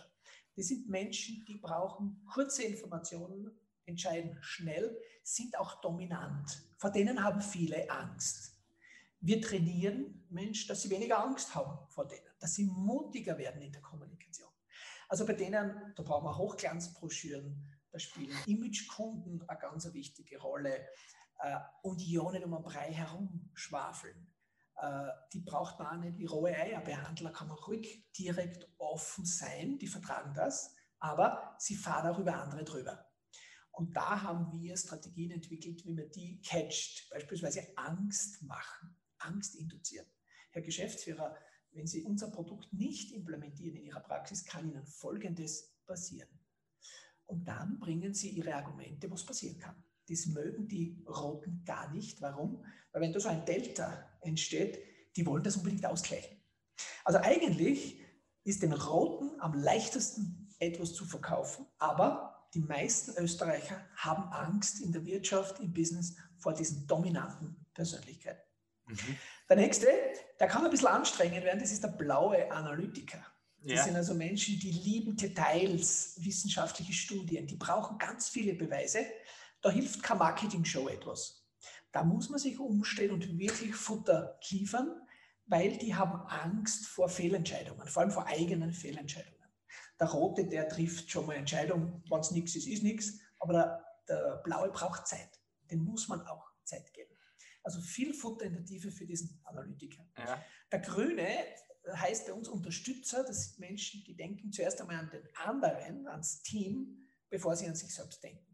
[0.59, 3.49] Das sind Menschen, die brauchen kurze Informationen,
[3.85, 6.61] entscheiden schnell, sind auch dominant.
[6.75, 8.59] Vor denen haben viele Angst.
[9.21, 13.71] Wir trainieren Menschen, dass sie weniger Angst haben vor denen, dass sie mutiger werden in
[13.71, 14.49] der Kommunikation.
[15.07, 20.75] Also bei denen, da brauchen wir Hochglanzbroschüren, da spielen Imagekunden eine ganz wichtige Rolle
[21.39, 24.17] äh, und Ionen um den Brei herum schwafeln.
[24.17, 24.38] Äh,
[25.33, 27.31] die braucht man auch nicht wie rohe Eier behandeln.
[27.31, 32.35] Da kann man ruhig direkt offen sein, die vertragen das, aber sie fahren auch über
[32.41, 33.05] andere drüber.
[33.71, 40.05] Und da haben wir Strategien entwickelt, wie man die catcht, beispielsweise Angst machen, Angst induzieren.
[40.51, 41.35] Herr Geschäftsführer,
[41.71, 46.29] wenn Sie unser Produkt nicht implementieren in Ihrer Praxis, kann Ihnen Folgendes passieren.
[47.25, 49.81] Und dann bringen Sie Ihre Argumente, was passieren kann.
[50.09, 52.19] Das mögen die Roten gar nicht.
[52.21, 52.65] Warum?
[52.91, 54.79] Weil wenn da so ein Delta entsteht,
[55.15, 56.37] die wollen das unbedingt ausgleichen.
[57.03, 58.01] Also eigentlich
[58.43, 64.91] ist den Roten am leichtesten etwas zu verkaufen, aber die meisten Österreicher haben Angst in
[64.91, 68.41] der Wirtschaft, im Business vor diesen dominanten Persönlichkeiten.
[68.87, 69.17] Mhm.
[69.47, 69.87] Der nächste,
[70.39, 73.23] der kann ein bisschen anstrengend werden, das ist der blaue Analytiker.
[73.61, 73.83] Das ja.
[73.83, 79.05] sind also Menschen, die lieben Details, wissenschaftliche Studien, die brauchen ganz viele Beweise.
[79.61, 81.38] Da hilft keine Marketing-Show etwas.
[81.91, 85.01] Da muss man sich umstellen und wirklich Futter liefern,
[85.45, 89.37] weil die haben Angst vor Fehlentscheidungen, vor allem vor eigenen Fehlentscheidungen.
[89.99, 93.85] Der Rote, der trifft schon mal Entscheidungen, wenn es nichts ist, ist nichts, aber der,
[94.07, 95.39] der Blaue braucht Zeit.
[95.69, 97.13] Den muss man auch Zeit geben.
[97.63, 100.07] Also viel Futter in der Tiefe für diesen Analytiker.
[100.17, 100.43] Ja.
[100.71, 101.27] Der Grüne
[101.87, 103.23] heißt bei uns Unterstützer.
[103.23, 106.97] Das sind Menschen, die denken zuerst einmal an den anderen, ans Team,
[107.29, 108.48] bevor sie an sich selbst denken.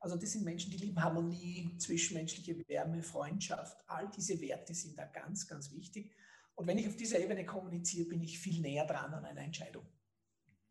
[0.00, 3.82] Also das sind Menschen, die lieben Harmonie, zwischenmenschliche Wärme, Freundschaft.
[3.88, 6.14] All diese Werte sind da ganz, ganz wichtig.
[6.54, 9.86] Und wenn ich auf dieser Ebene kommuniziere, bin ich viel näher dran an einer Entscheidung.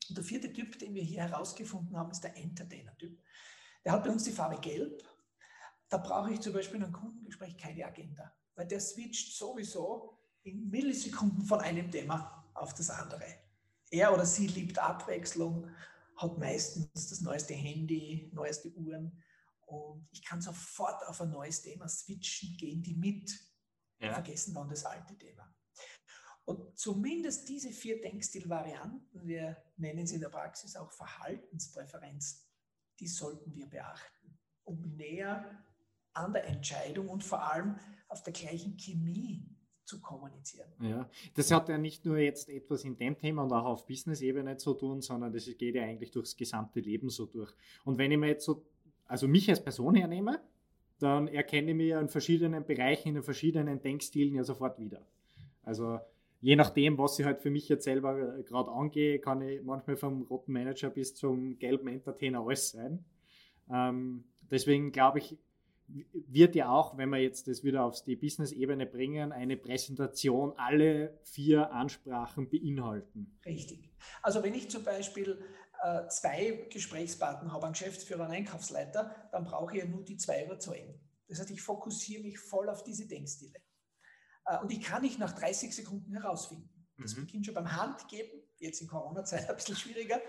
[0.09, 3.19] Und der vierte Typ, den wir hier herausgefunden haben, ist der Entertainer-Typ.
[3.83, 5.03] Der hat bei uns die Farbe Gelb.
[5.89, 10.69] Da brauche ich zum Beispiel in einem Kundengespräch keine Agenda, weil der switcht sowieso in
[10.69, 13.25] Millisekunden von einem Thema auf das andere.
[13.89, 15.69] Er oder sie liebt Abwechslung
[16.17, 19.23] hat meistens das neueste Handy, neueste Uhren
[19.67, 23.31] und ich kann sofort auf ein neues Thema switchen, gehen die mit,
[23.99, 24.13] ja.
[24.13, 25.53] vergessen dann das alte Thema.
[26.45, 32.41] Und zumindest diese vier Denkstilvarianten, wir nennen sie in der Praxis auch Verhaltenspräferenzen,
[32.99, 35.63] die sollten wir beachten, um näher
[36.13, 37.77] an der Entscheidung und vor allem
[38.07, 39.56] auf der gleichen Chemie
[39.87, 40.67] zu kommunizieren.
[40.81, 44.57] Ja, das hat ja nicht nur jetzt etwas in dem Thema und auch auf Business-Ebene
[44.57, 47.51] zu tun, sondern das geht ja eigentlich durchs gesamte Leben so durch.
[47.85, 48.65] Und wenn ich mir jetzt so,
[49.05, 50.41] also mich als Person hernehme,
[50.99, 55.05] dann erkenne ich mich in verschiedenen Bereichen, in verschiedenen Denkstilen ja sofort wieder.
[55.63, 55.99] Also
[56.41, 60.23] je nachdem, was ich halt für mich jetzt selber gerade angehe, kann ich manchmal vom
[60.23, 63.05] roten Manager bis zum gelben Entertainer alles sein.
[63.69, 65.37] Ähm, deswegen glaube ich,
[65.87, 71.19] wird ja auch, wenn wir jetzt das wieder auf die Business-Ebene bringen, eine Präsentation alle
[71.23, 73.39] vier Ansprachen beinhalten.
[73.45, 73.89] Richtig.
[74.21, 75.41] Also wenn ich zum Beispiel
[75.81, 80.43] äh, zwei Gesprächspartner habe, einen Geschäftsführer, einen Einkaufsleiter, dann brauche ich ja nur die zwei
[80.43, 80.99] überzeugen.
[81.27, 83.59] Das heißt, ich fokussiere mich voll auf diese Denkstile.
[84.45, 86.69] Äh, und ich kann nicht nach 30 Sekunden herausfinden.
[86.97, 87.25] Das mhm.
[87.25, 90.19] beginnt schon beim Handgeben, jetzt in Corona-Zeit ein bisschen schwieriger,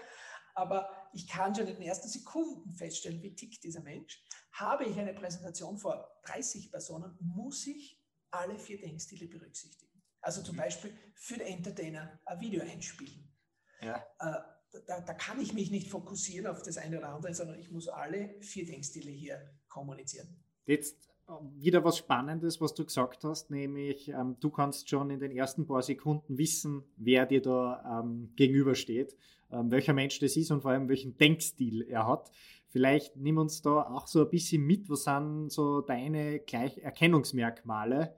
[0.55, 4.23] aber ich kann schon in den ersten Sekunden feststellen, wie tickt dieser Mensch.
[4.59, 10.03] Habe ich eine Präsentation vor 30 Personen, muss ich alle vier Denkstile berücksichtigen.
[10.21, 10.61] Also zum mhm.
[10.61, 13.33] Beispiel für den Entertainer ein Video einspielen.
[13.81, 14.05] Ja.
[14.19, 17.71] Äh, da, da, kann ich mich nicht fokussieren auf das eine oder andere, sondern ich
[17.71, 20.29] muss alle vier Denkstile hier kommunizieren.
[20.67, 25.21] Jetzt äh, wieder was Spannendes, was du gesagt hast, nämlich ähm, du kannst schon in
[25.21, 29.17] den ersten paar Sekunden wissen, wer dir da ähm, gegenübersteht,
[29.51, 32.31] ähm, welcher Mensch das ist und vor allem welchen Denkstil er hat.
[32.71, 38.15] Vielleicht nimm uns da auch so ein bisschen mit, was sind so deine gleich Erkennungsmerkmale,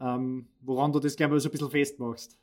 [0.00, 2.36] ähm, woran du das, glaube ich, so ein bisschen festmachst.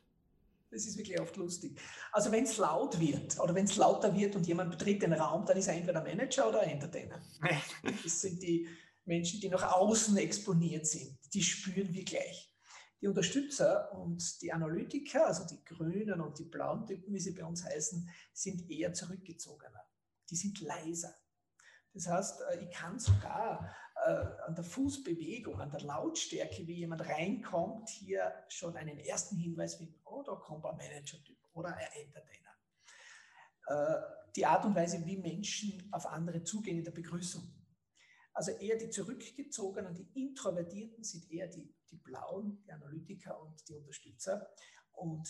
[0.70, 1.80] Das ist wirklich oft lustig.
[2.12, 5.44] Also wenn es laut wird oder wenn es lauter wird und jemand betritt den Raum,
[5.46, 7.20] dann ist er entweder Manager oder Entertainer.
[8.02, 8.68] Das sind die
[9.04, 11.16] Menschen, die nach außen exponiert sind.
[11.32, 12.54] Die spüren wir gleich.
[13.00, 17.44] Die Unterstützer und die Analytiker, also die grünen und die blauen Typen, wie sie bei
[17.44, 19.87] uns heißen, sind eher zurückgezogener.
[20.30, 21.14] Die sind leiser.
[21.94, 23.74] Das heißt, äh, ich kann sogar
[24.06, 29.76] äh, an der Fußbewegung, an der Lautstärke, wie jemand reinkommt, hier schon einen ersten Hinweis
[29.76, 32.50] finden, oh, da kommt ein Manager-Typ oder ein Entertainer.
[33.66, 34.00] Äh,
[34.36, 37.42] die Art und Weise, wie Menschen auf andere zugehen in der Begrüßung.
[38.32, 43.74] Also eher die zurückgezogenen, die Introvertierten sind eher die, die Blauen, die Analytiker und die
[43.74, 44.48] Unterstützer.
[44.92, 45.28] Und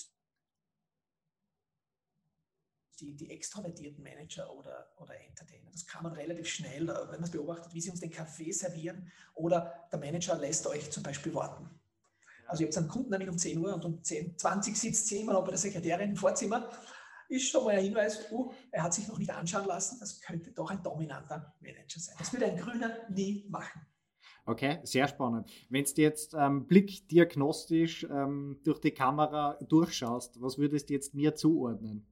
[3.00, 5.70] die, die extrovertierten Manager oder, oder Entertainer.
[5.72, 8.52] Das kann man relativ schnell, äh, wenn man es beobachtet, wie sie uns den Kaffee
[8.52, 11.68] servieren oder der Manager lässt euch zum Beispiel warten.
[12.46, 15.50] Also ihr habt einen Kundentermin um 10 Uhr und um 10, 20 sitzt noch bei
[15.50, 16.70] der Sekretärin im Vorzimmer.
[17.28, 20.50] Ist schon mal ein Hinweis, uh, er hat sich noch nicht anschauen lassen, das könnte
[20.50, 22.14] doch ein dominanter Manager sein.
[22.18, 23.86] Das würde ein Grüner nie machen.
[24.46, 25.50] Okay, sehr spannend.
[25.68, 31.34] Wenn du jetzt ähm, blickdiagnostisch ähm, durch die Kamera durchschaust, was würdest du jetzt mir
[31.34, 32.06] zuordnen?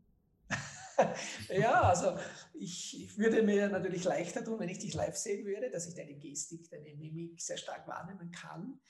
[1.48, 2.16] ja, also
[2.54, 5.94] ich, ich, würde mir natürlich leichter tun, wenn ich dich live sehen würde, dass ich
[5.94, 8.80] deine Gestik, deine Mimik sehr stark wahrnehmen kann.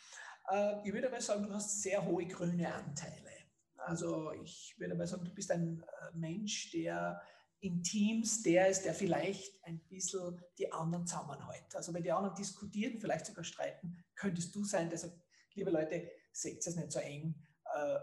[0.51, 3.31] Äh, ich würde mal sagen, du hast sehr hohe grüne Anteile.
[3.77, 7.21] Also ich würde mal sagen, du bist ein äh, Mensch, der
[7.61, 11.75] in Teams der ist, der vielleicht ein bisschen die anderen zusammenhält.
[11.75, 15.01] Also wenn die anderen diskutieren, vielleicht sogar streiten, könntest du sein, der
[15.55, 17.35] liebe Leute, seht es nicht so eng,
[17.75, 17.99] äh,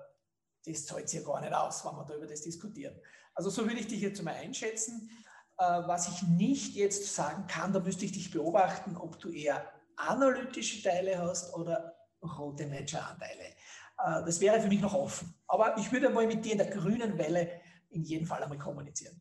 [0.65, 2.99] das zahlt sich ja gar nicht aus, wenn wir da über das diskutieren.
[3.33, 5.09] Also so würde ich dich jetzt mal einschätzen.
[5.57, 9.71] Äh, was ich nicht jetzt sagen kann, da müsste ich dich beobachten, ob du eher
[9.95, 13.43] analytische Teile hast oder rote Manager-Anteile.
[13.43, 15.33] Äh, das wäre für mich noch offen.
[15.47, 19.19] Aber ich würde mal mit dir in der grünen Welle in jedem Fall einmal kommunizieren.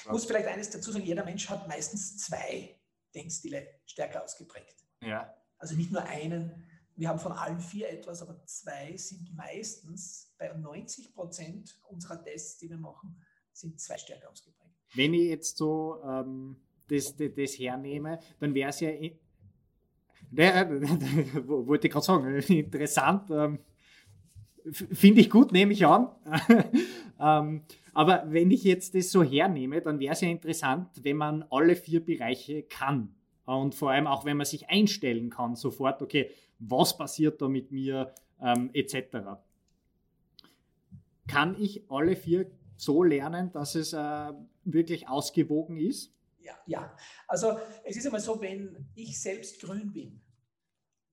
[0.00, 2.78] Ich muss vielleicht eines dazu sagen, jeder Mensch hat meistens zwei
[3.14, 4.84] Denkstile stärker ausgeprägt.
[5.00, 5.34] Ja.
[5.58, 6.66] Also nicht nur einen.
[6.96, 12.58] Wir haben von allen vier etwas, aber zwei sind meistens bei 90 Prozent unserer Tests,
[12.58, 13.20] die wir machen,
[13.54, 14.70] sind zwei stärker ausgeprägt.
[14.94, 16.56] Wenn ich jetzt so ähm,
[16.88, 19.12] das, das, das, hernehme, dann wäre es ja, ne,
[21.46, 23.58] wollte ich gerade sagen, interessant, ähm,
[24.70, 26.08] finde ich gut, nehme ich an.
[27.20, 27.62] ähm,
[27.92, 31.76] aber wenn ich jetzt das so hernehme, dann wäre es ja interessant, wenn man alle
[31.76, 33.14] vier Bereiche kann.
[33.44, 37.70] Und vor allem auch, wenn man sich einstellen kann, sofort, okay, was passiert da mit
[37.70, 39.38] mir, ähm, etc.
[41.28, 44.32] Kann ich alle vier so lernen, dass es äh,
[44.64, 46.12] wirklich ausgewogen ist?
[46.40, 46.96] Ja, ja.
[47.26, 50.20] Also es ist einmal so, wenn ich selbst grün bin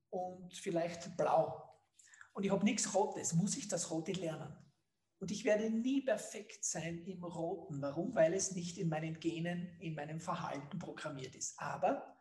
[0.10, 1.80] und vielleicht blau
[2.34, 4.56] und ich habe nichts Rotes, muss ich das Rote lernen.
[5.19, 7.80] Und ich werde nie perfekt sein im Roten.
[7.80, 8.15] Warum?
[8.15, 11.60] Weil es nicht in meinen Genen, in meinem Verhalten programmiert ist.
[11.60, 12.15] Aber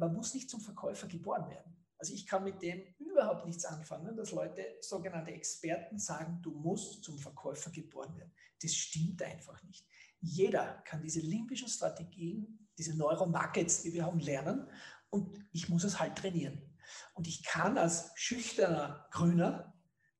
[0.00, 1.85] man muss nicht zum Verkäufer geboren werden.
[1.98, 7.04] Also ich kann mit dem überhaupt nichts anfangen, dass Leute, sogenannte Experten, sagen, du musst
[7.04, 8.32] zum Verkäufer geboren werden.
[8.62, 9.86] Das stimmt einfach nicht.
[10.20, 14.68] Jeder kann diese limbischen Strategien, diese Neuronuggets, die wir haben, lernen
[15.10, 16.76] und ich muss es halt trainieren.
[17.14, 19.74] Und ich kann als schüchterner Grüner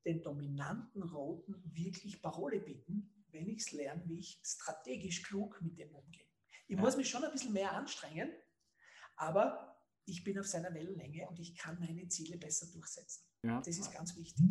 [0.05, 5.79] den dominanten Roten wirklich Parole bieten, wenn ich es lerne, wie ich strategisch klug mit
[5.79, 6.25] dem umgehe.
[6.69, 6.81] Ich ja.
[6.83, 8.33] muss mich schon ein bisschen mehr anstrengen,
[9.17, 9.76] aber
[10.07, 13.25] ich bin auf seiner Wellenlänge und ich kann meine Ziele besser durchsetzen.
[13.43, 13.61] Ja.
[13.61, 14.45] Das ist ganz wichtig.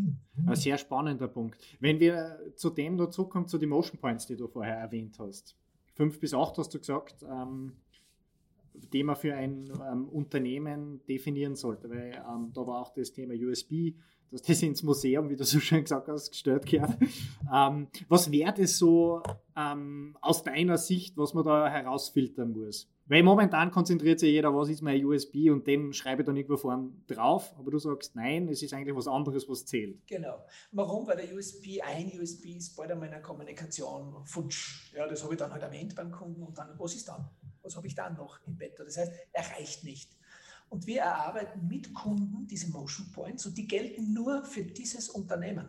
[0.45, 1.58] Ein sehr spannender Punkt.
[1.80, 5.56] Wenn wir zu dem noch zurückkommen, zu den Motion Points, die du vorher erwähnt hast.
[5.93, 7.74] Fünf bis acht hast du gesagt, ähm,
[8.74, 13.34] die man für ein ähm, Unternehmen definieren sollte, weil ähm, da war auch das Thema
[13.34, 13.93] USB,
[14.32, 16.98] dass das ins Museum, wie du so schön gesagt hast, gestellt gehört.
[17.54, 19.22] Ähm, was wäre das so
[19.56, 22.90] ähm, aus deiner Sicht, was man da herausfiltern muss?
[23.08, 26.58] Weil momentan konzentriert sich jeder, was ist mein USB und den schreibe ich dann irgendwo
[26.58, 30.00] vorne drauf, aber du sagst, nein, es ist eigentlich was anderes, was zählt.
[30.08, 30.44] Genau.
[30.72, 31.06] Warum?
[31.06, 34.92] Weil der USB, ein USB ist in der Kommunikation futsch.
[34.96, 37.30] Ja, das habe ich dann halt erwähnt beim Kunden und dann, was ist dann?
[37.62, 38.80] Was habe ich dann noch im Bett?
[38.80, 40.10] Das heißt, er reicht nicht.
[40.70, 45.68] Und wir erarbeiten mit Kunden diese Motion Points und die gelten nur für dieses Unternehmen.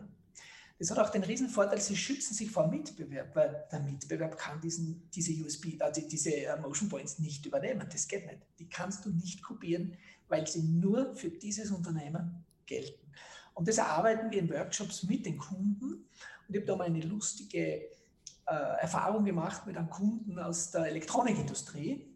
[0.78, 5.08] Das hat auch den Riesenvorteil, sie schützen sich vor Mitbewerb, weil der Mitbewerb kann diesen,
[5.10, 7.86] diese USB, also diese äh, Motion Points nicht übernehmen.
[7.90, 8.40] Das geht nicht.
[8.58, 9.96] Die kannst du nicht kopieren,
[10.28, 13.10] weil sie nur für dieses Unternehmen gelten.
[13.54, 15.84] Und das erarbeiten wir in Workshops mit den Kunden.
[15.84, 17.86] Und ich habe da mal eine lustige
[18.46, 22.06] äh, Erfahrung gemacht mit einem Kunden aus der Elektronikindustrie,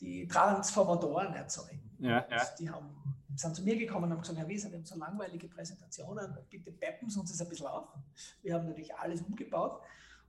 [0.00, 1.85] die Transformatoren erzeugen.
[1.98, 2.44] Ja, ja.
[2.58, 5.48] Die haben sind zu mir gekommen und haben gesagt, Herr Wieser, wir haben so langweilige
[5.48, 7.88] Präsentationen, bitte peppen Sie uns das ein bisschen auf.
[8.42, 9.82] Wir haben natürlich alles umgebaut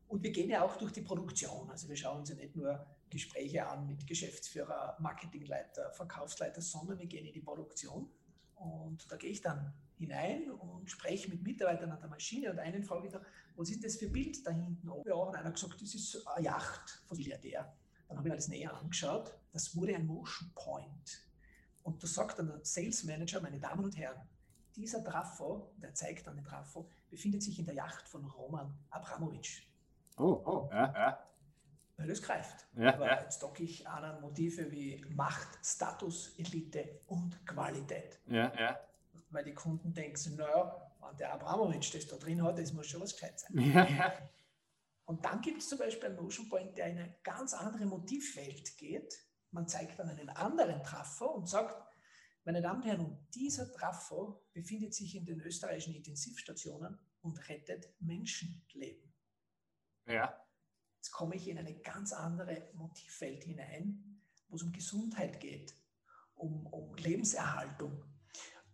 [0.07, 1.70] und wir gehen ja auch durch die Produktion.
[1.70, 7.07] Also wir schauen uns ja nicht nur Gespräche an mit Geschäftsführer, Marketingleiter, Verkaufsleiter, sondern wir
[7.07, 8.09] gehen in die Produktion.
[8.55, 12.84] Und da gehe ich dann hinein und spreche mit Mitarbeitern an der Maschine und einen
[12.84, 13.22] frage ich da,
[13.55, 15.07] was ist das für Bild da hinten oben?
[15.07, 17.74] Ja, und einer hat gesagt, das ist eine Yacht von Milliardär.
[18.07, 19.34] Dann habe ich mir das näher angeschaut.
[19.51, 21.26] Das wurde ein Motion Point.
[21.88, 24.19] Und da sagt dann der Sales Manager, meine Damen und Herren,
[24.75, 29.61] dieser Trafo, der zeigt dann den Trafo, befindet sich in der Yacht von Roman Abramowitsch.
[30.17, 31.27] Oh, oh, ja, ja.
[31.95, 32.67] Weil es greift.
[32.75, 33.21] Ja, Aber ja.
[33.21, 38.19] jetzt docke ich an Motive wie Macht, Status, Elite und Qualität.
[38.27, 38.77] Ja, ja.
[39.29, 42.99] Weil die Kunden denken, naja, wenn der Abramowitsch das da drin hat, das muss schon
[42.99, 43.57] was gescheit sein.
[43.61, 44.13] Ja, ja.
[45.05, 48.77] Und dann gibt es zum Beispiel einen Motion Point, der in eine ganz andere Motivwelt
[48.77, 49.17] geht,
[49.57, 51.75] man zeigt dann einen anderen Trafo und sagt,
[52.43, 59.11] meine Damen und Herren, dieser Trafo befindet sich in den österreichischen Intensivstationen und rettet Menschenleben.
[60.05, 60.39] Ja.
[60.97, 65.73] Jetzt komme ich in eine ganz andere Motivwelt hinein, wo es um Gesundheit geht,
[66.35, 68.05] um, um Lebenserhaltung.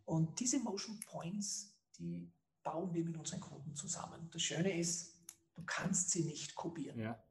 [0.04, 2.30] Und diese Motion Points, die
[2.62, 4.30] bauen wir mit unseren Kunden zusammen.
[4.34, 5.18] Das Schöne ist,
[5.54, 7.00] du kannst sie nicht kopieren.
[7.00, 7.23] Ja.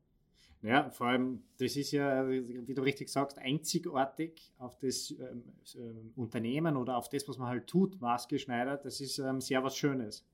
[0.62, 5.42] Ja, vor allem, das ist ja, wie du richtig sagst, einzigartig auf das ähm,
[5.74, 8.84] ähm, Unternehmen oder auf das, was man halt tut, maßgeschneidert.
[8.84, 10.24] Das ist ähm, sehr was Schönes.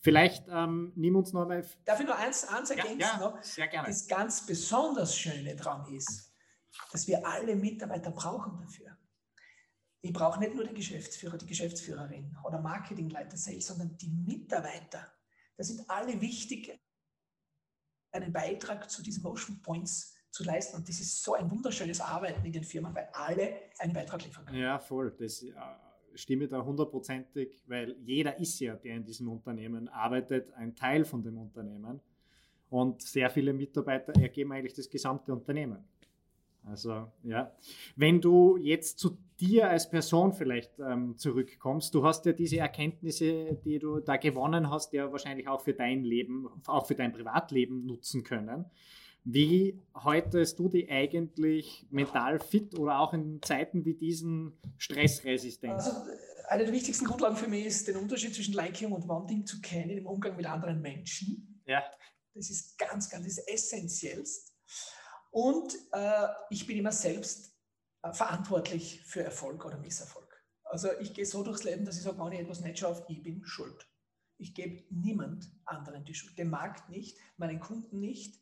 [0.00, 1.64] Vielleicht ähm, nimm uns noch mal.
[1.84, 2.98] Darf ich nur eins, eins ergänzen?
[2.98, 3.86] Ja, ja, sehr gerne.
[3.86, 6.34] Das ganz besonders Schöne daran ist,
[6.90, 8.98] dass wir alle Mitarbeiter brauchen dafür.
[10.00, 15.06] Ich brauche nicht nur den Geschäftsführer, die Geschäftsführerin oder Marketingleiter, Sales, sondern die Mitarbeiter.
[15.56, 16.78] Das sind alle wichtig
[18.14, 20.76] einen Beitrag zu diesen Motion Points zu leisten.
[20.76, 24.44] Und das ist so ein wunderschönes Arbeiten in den Firmen, weil alle einen Beitrag liefern
[24.46, 24.58] können.
[24.58, 25.14] Ja, voll.
[25.18, 25.52] Das äh,
[26.14, 31.22] stimme da hundertprozentig, weil jeder ist ja, der in diesem Unternehmen arbeitet, ein Teil von
[31.22, 32.00] dem Unternehmen.
[32.70, 35.84] Und sehr viele Mitarbeiter ergeben eigentlich das gesamte Unternehmen.
[36.66, 37.52] Also ja,
[37.96, 43.58] wenn du jetzt zu dir als Person vielleicht ähm, zurückkommst, du hast ja diese Erkenntnisse,
[43.64, 47.84] die du da gewonnen hast, ja wahrscheinlich auch für dein Leben, auch für dein Privatleben
[47.84, 48.64] nutzen können.
[49.24, 55.74] Wie haltest du die eigentlich mental fit oder auch in Zeiten wie diesen stressresistent?
[55.74, 55.92] Also
[56.48, 59.98] eine der wichtigsten Grundlagen für mich ist, den Unterschied zwischen Liking und Wanting zu kennen
[59.98, 61.62] im Umgang mit anderen Menschen.
[61.66, 61.82] Ja.
[62.34, 64.52] Das ist ganz, ganz das essentiellst.
[65.34, 67.58] Und äh, ich bin immer selbst
[68.02, 70.32] äh, verantwortlich für Erfolg oder Misserfolg.
[70.62, 73.20] Also ich gehe so durchs Leben, dass ich sage, wenn ich etwas nicht schaffe, ich
[73.20, 73.84] bin schuld.
[74.38, 76.38] Ich gebe niemand anderen die Schuld.
[76.38, 78.40] Dem Markt nicht, meinen Kunden nicht.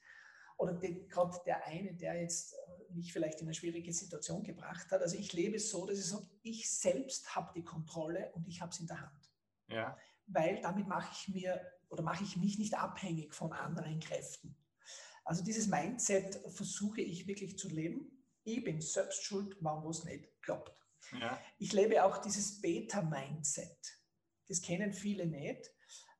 [0.59, 5.01] Oder gerade der eine, der jetzt äh, mich vielleicht in eine schwierige Situation gebracht hat.
[5.01, 8.71] Also ich lebe so, dass ich sage, ich selbst habe die Kontrolle und ich habe
[8.71, 9.31] es in der Hand.
[9.69, 9.97] Ja.
[10.27, 14.62] Weil damit mache ich mir oder mache ich mich nicht abhängig von anderen Kräften.
[15.25, 18.11] Also dieses Mindset versuche ich wirklich zu leben.
[18.45, 20.73] Ich bin selbst schuld, warum es nicht klappt.
[21.21, 21.39] Ja.
[21.59, 23.79] Ich lebe auch dieses Beta-Mindset.
[24.49, 25.71] Das kennen viele nicht.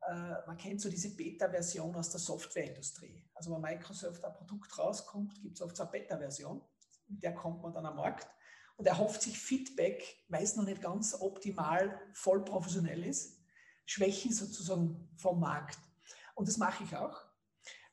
[0.09, 3.25] Äh, man kennt so diese Beta-Version aus der Softwareindustrie.
[3.35, 6.61] Also wenn Microsoft ein Produkt rauskommt, gibt es oft so eine Beta-Version.
[7.09, 8.29] Mit der kommt man dann am Markt
[8.77, 13.41] und erhofft sich Feedback, weil es noch nicht ganz optimal voll professionell ist.
[13.85, 15.79] Schwächen sozusagen vom Markt.
[16.35, 17.21] Und das mache ich auch.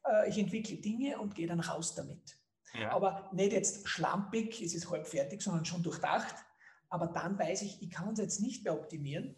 [0.09, 2.37] Äh, ich entwickle Dinge und gehe dann raus damit.
[2.73, 2.91] Ja.
[2.91, 6.35] Aber nicht jetzt schlampig, es ist halb fertig, sondern schon durchdacht.
[6.89, 9.35] Aber dann weiß ich, ich kann es jetzt nicht mehr optimieren.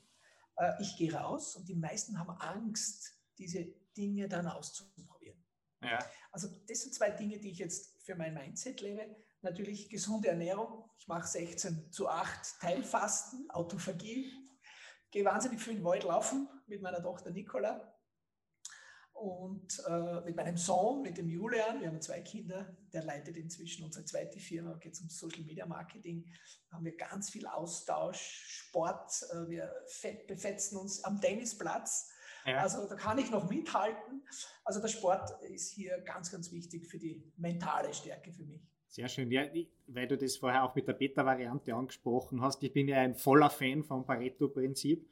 [0.57, 3.65] Äh, ich gehe raus und die meisten haben Angst, diese
[3.95, 5.43] Dinge dann auszuprobieren.
[5.81, 5.99] Ja.
[6.31, 9.15] Also das sind zwei Dinge, die ich jetzt für mein Mindset lebe.
[9.41, 10.89] Natürlich gesunde Ernährung.
[10.99, 14.31] Ich mache 16 zu 8 Teilfasten, Autophagie.
[15.09, 17.91] Gehe wahnsinnig viel in den Wald laufen mit meiner Tochter Nicola
[19.21, 23.85] und äh, mit meinem Sohn, mit dem Julian, wir haben zwei Kinder, der leitet inzwischen
[23.85, 26.25] unsere zweite Firma, geht es um Social Media Marketing,
[26.71, 29.71] haben wir ganz viel Austausch, Sport, äh, wir
[30.27, 32.11] befetzen uns am Tennisplatz.
[32.47, 32.57] Ja.
[32.61, 34.23] Also da kann ich noch mithalten.
[34.63, 38.61] Also der Sport ist hier ganz, ganz wichtig für die mentale Stärke für mich.
[38.87, 39.29] Sehr schön.
[39.29, 39.43] Ja,
[39.85, 43.51] weil du das vorher auch mit der Beta-Variante angesprochen hast, ich bin ja ein voller
[43.51, 45.07] Fan vom Pareto-Prinzip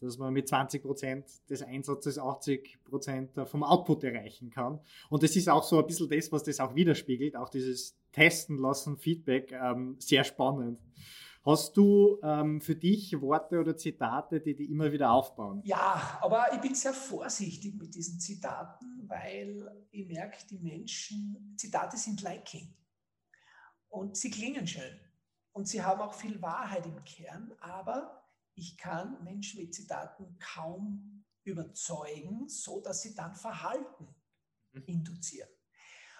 [0.00, 4.80] dass man mit 20 Prozent des Einsatzes 80 Prozent vom Output erreichen kann.
[5.08, 8.58] Und das ist auch so ein bisschen das, was das auch widerspiegelt, auch dieses Testen
[8.58, 10.80] lassen, Feedback, ähm, sehr spannend.
[11.44, 15.60] Hast du ähm, für dich Worte oder Zitate, die die immer wieder aufbauen?
[15.64, 21.98] Ja, aber ich bin sehr vorsichtig mit diesen Zitaten, weil ich merke, die Menschen, Zitate
[21.98, 22.74] sind Liking.
[23.90, 24.98] Und sie klingen schön.
[25.52, 28.23] Und sie haben auch viel Wahrheit im Kern, aber
[28.54, 34.14] ich kann Menschen mit Zitaten kaum überzeugen, so dass sie dann Verhalten
[34.72, 34.84] mhm.
[34.86, 35.48] induzieren.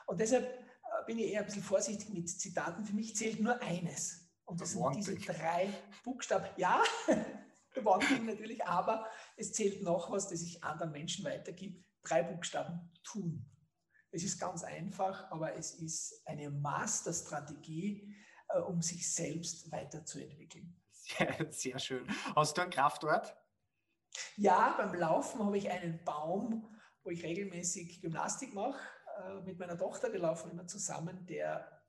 [0.07, 2.85] Und deshalb äh, bin ich eher ein bisschen vorsichtig mit Zitaten.
[2.85, 4.31] Für mich zählt nur eines.
[4.45, 5.73] Und das sind diese drei
[6.03, 6.47] Buchstaben.
[6.57, 6.83] Ja,
[7.83, 9.07] Wanting natürlich, aber
[9.37, 11.83] es zählt noch was, das ich anderen Menschen weitergebe.
[12.03, 13.51] Drei Buchstaben tun.
[14.11, 18.15] Es ist ganz einfach, aber es ist eine Masterstrategie,
[18.49, 20.77] äh, um sich selbst weiterzuentwickeln.
[21.51, 22.07] Sehr, schön.
[22.35, 23.37] Hast du einen Kraftort?
[24.37, 26.69] Ja, beim Laufen habe ich einen Baum,
[27.03, 28.79] wo ich regelmäßig Gymnastik mache
[29.19, 30.13] äh, mit meiner Tochter.
[30.13, 31.83] Wir laufen immer zusammen, der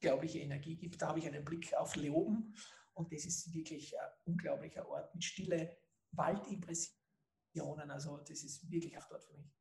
[0.00, 1.02] unglaubliche Energie gibt.
[1.02, 2.54] Da habe ich einen Blick auf Leoben
[2.94, 5.76] und das ist wirklich ein unglaublicher Ort mit stille
[6.12, 7.90] Waldimpressionen.
[7.90, 9.52] Also das ist wirklich ein Ort für mich.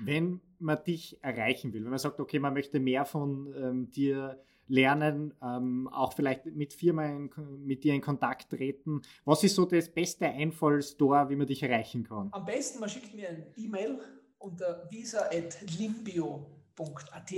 [0.00, 4.40] Wenn man dich erreichen will, wenn man sagt, okay, man möchte mehr von ähm, dir
[4.68, 7.30] lernen, ähm, auch vielleicht mit Firmen
[7.64, 9.02] mit dir in Kontakt treten.
[9.24, 12.28] Was ist so das beste Einfallstor, wie man dich erreichen kann?
[12.32, 14.00] Am besten, man schickt mir ein E-Mail
[14.38, 17.32] unter visa.limbio.at.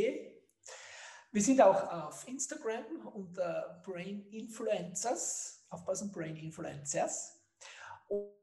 [1.33, 7.41] Wir sind auch auf Instagram unter Brain Influencers, aufpassen, Brain Influencers.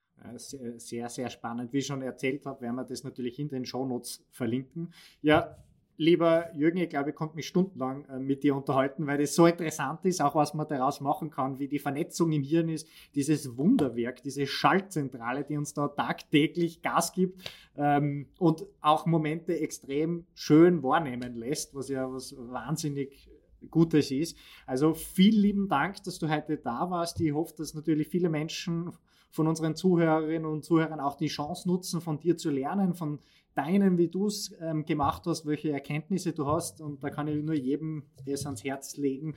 [0.79, 1.73] Sehr, sehr spannend.
[1.73, 4.93] Wie ich schon erzählt habe, werden wir das natürlich in den Shownotes verlinken.
[5.21, 5.57] Ja,
[5.99, 9.47] lieber Jürgen, ich glaube, ich konnte mich stundenlang äh, mit dir unterhalten, weil das so
[9.47, 13.59] interessant ist, auch was man daraus machen kann, wie die Vernetzung im Hirn ist, dieses
[13.59, 17.43] Wunderwerk, diese Schaltzentrale, die uns da tagtäglich Gas gibt
[17.77, 23.29] ähm, und auch Momente extrem schön wahrnehmen lässt, was ja was wahnsinnig
[23.69, 24.37] Gutes ist.
[24.67, 27.21] Also vielen lieben Dank, dass du heute da warst.
[27.21, 28.93] Ich hoffe, dass natürlich viele Menschen
[29.31, 33.19] von unseren Zuhörerinnen und Zuhörern auch die Chance nutzen, von dir zu lernen, von
[33.59, 36.81] deinen, wie du es ähm, gemacht hast, welche Erkenntnisse du hast.
[36.81, 39.35] Und da kann ich nur jedem es ans Herz legen,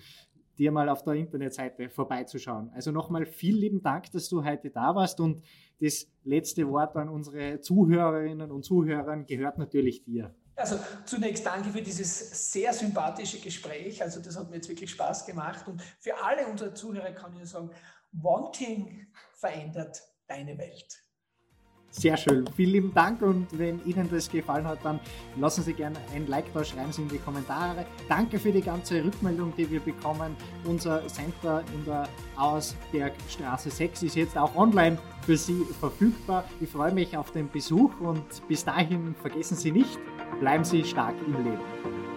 [0.58, 2.70] dir mal auf der Internetseite vorbeizuschauen.
[2.74, 5.44] Also nochmal vielen lieben Dank, dass du heute da warst und
[5.80, 10.36] das letzte Wort an unsere Zuhörerinnen und Zuhörer gehört natürlich dir.
[10.56, 14.04] Also zunächst danke für dieses sehr sympathische Gespräch.
[14.04, 15.68] Also das hat mir jetzt wirklich Spaß gemacht.
[15.68, 17.72] Und für alle unsere Zuhörer kann ich sagen,
[18.12, 21.04] Wanting verändert deine Welt.
[21.94, 22.46] Sehr schön.
[22.56, 25.00] Vielen lieben Dank und wenn Ihnen das gefallen hat, dann
[25.38, 27.86] lassen Sie gerne ein Like da, schreiben Sie in die Kommentare.
[28.08, 30.36] Danke für die ganze Rückmeldung, die wir bekommen.
[30.64, 36.46] Unser Center in der Ausbergstraße 6 ist jetzt auch online für Sie verfügbar.
[36.62, 40.00] Ich freue mich auf den Besuch und bis dahin vergessen Sie nicht,
[40.40, 42.11] bleiben Sie stark im Leben.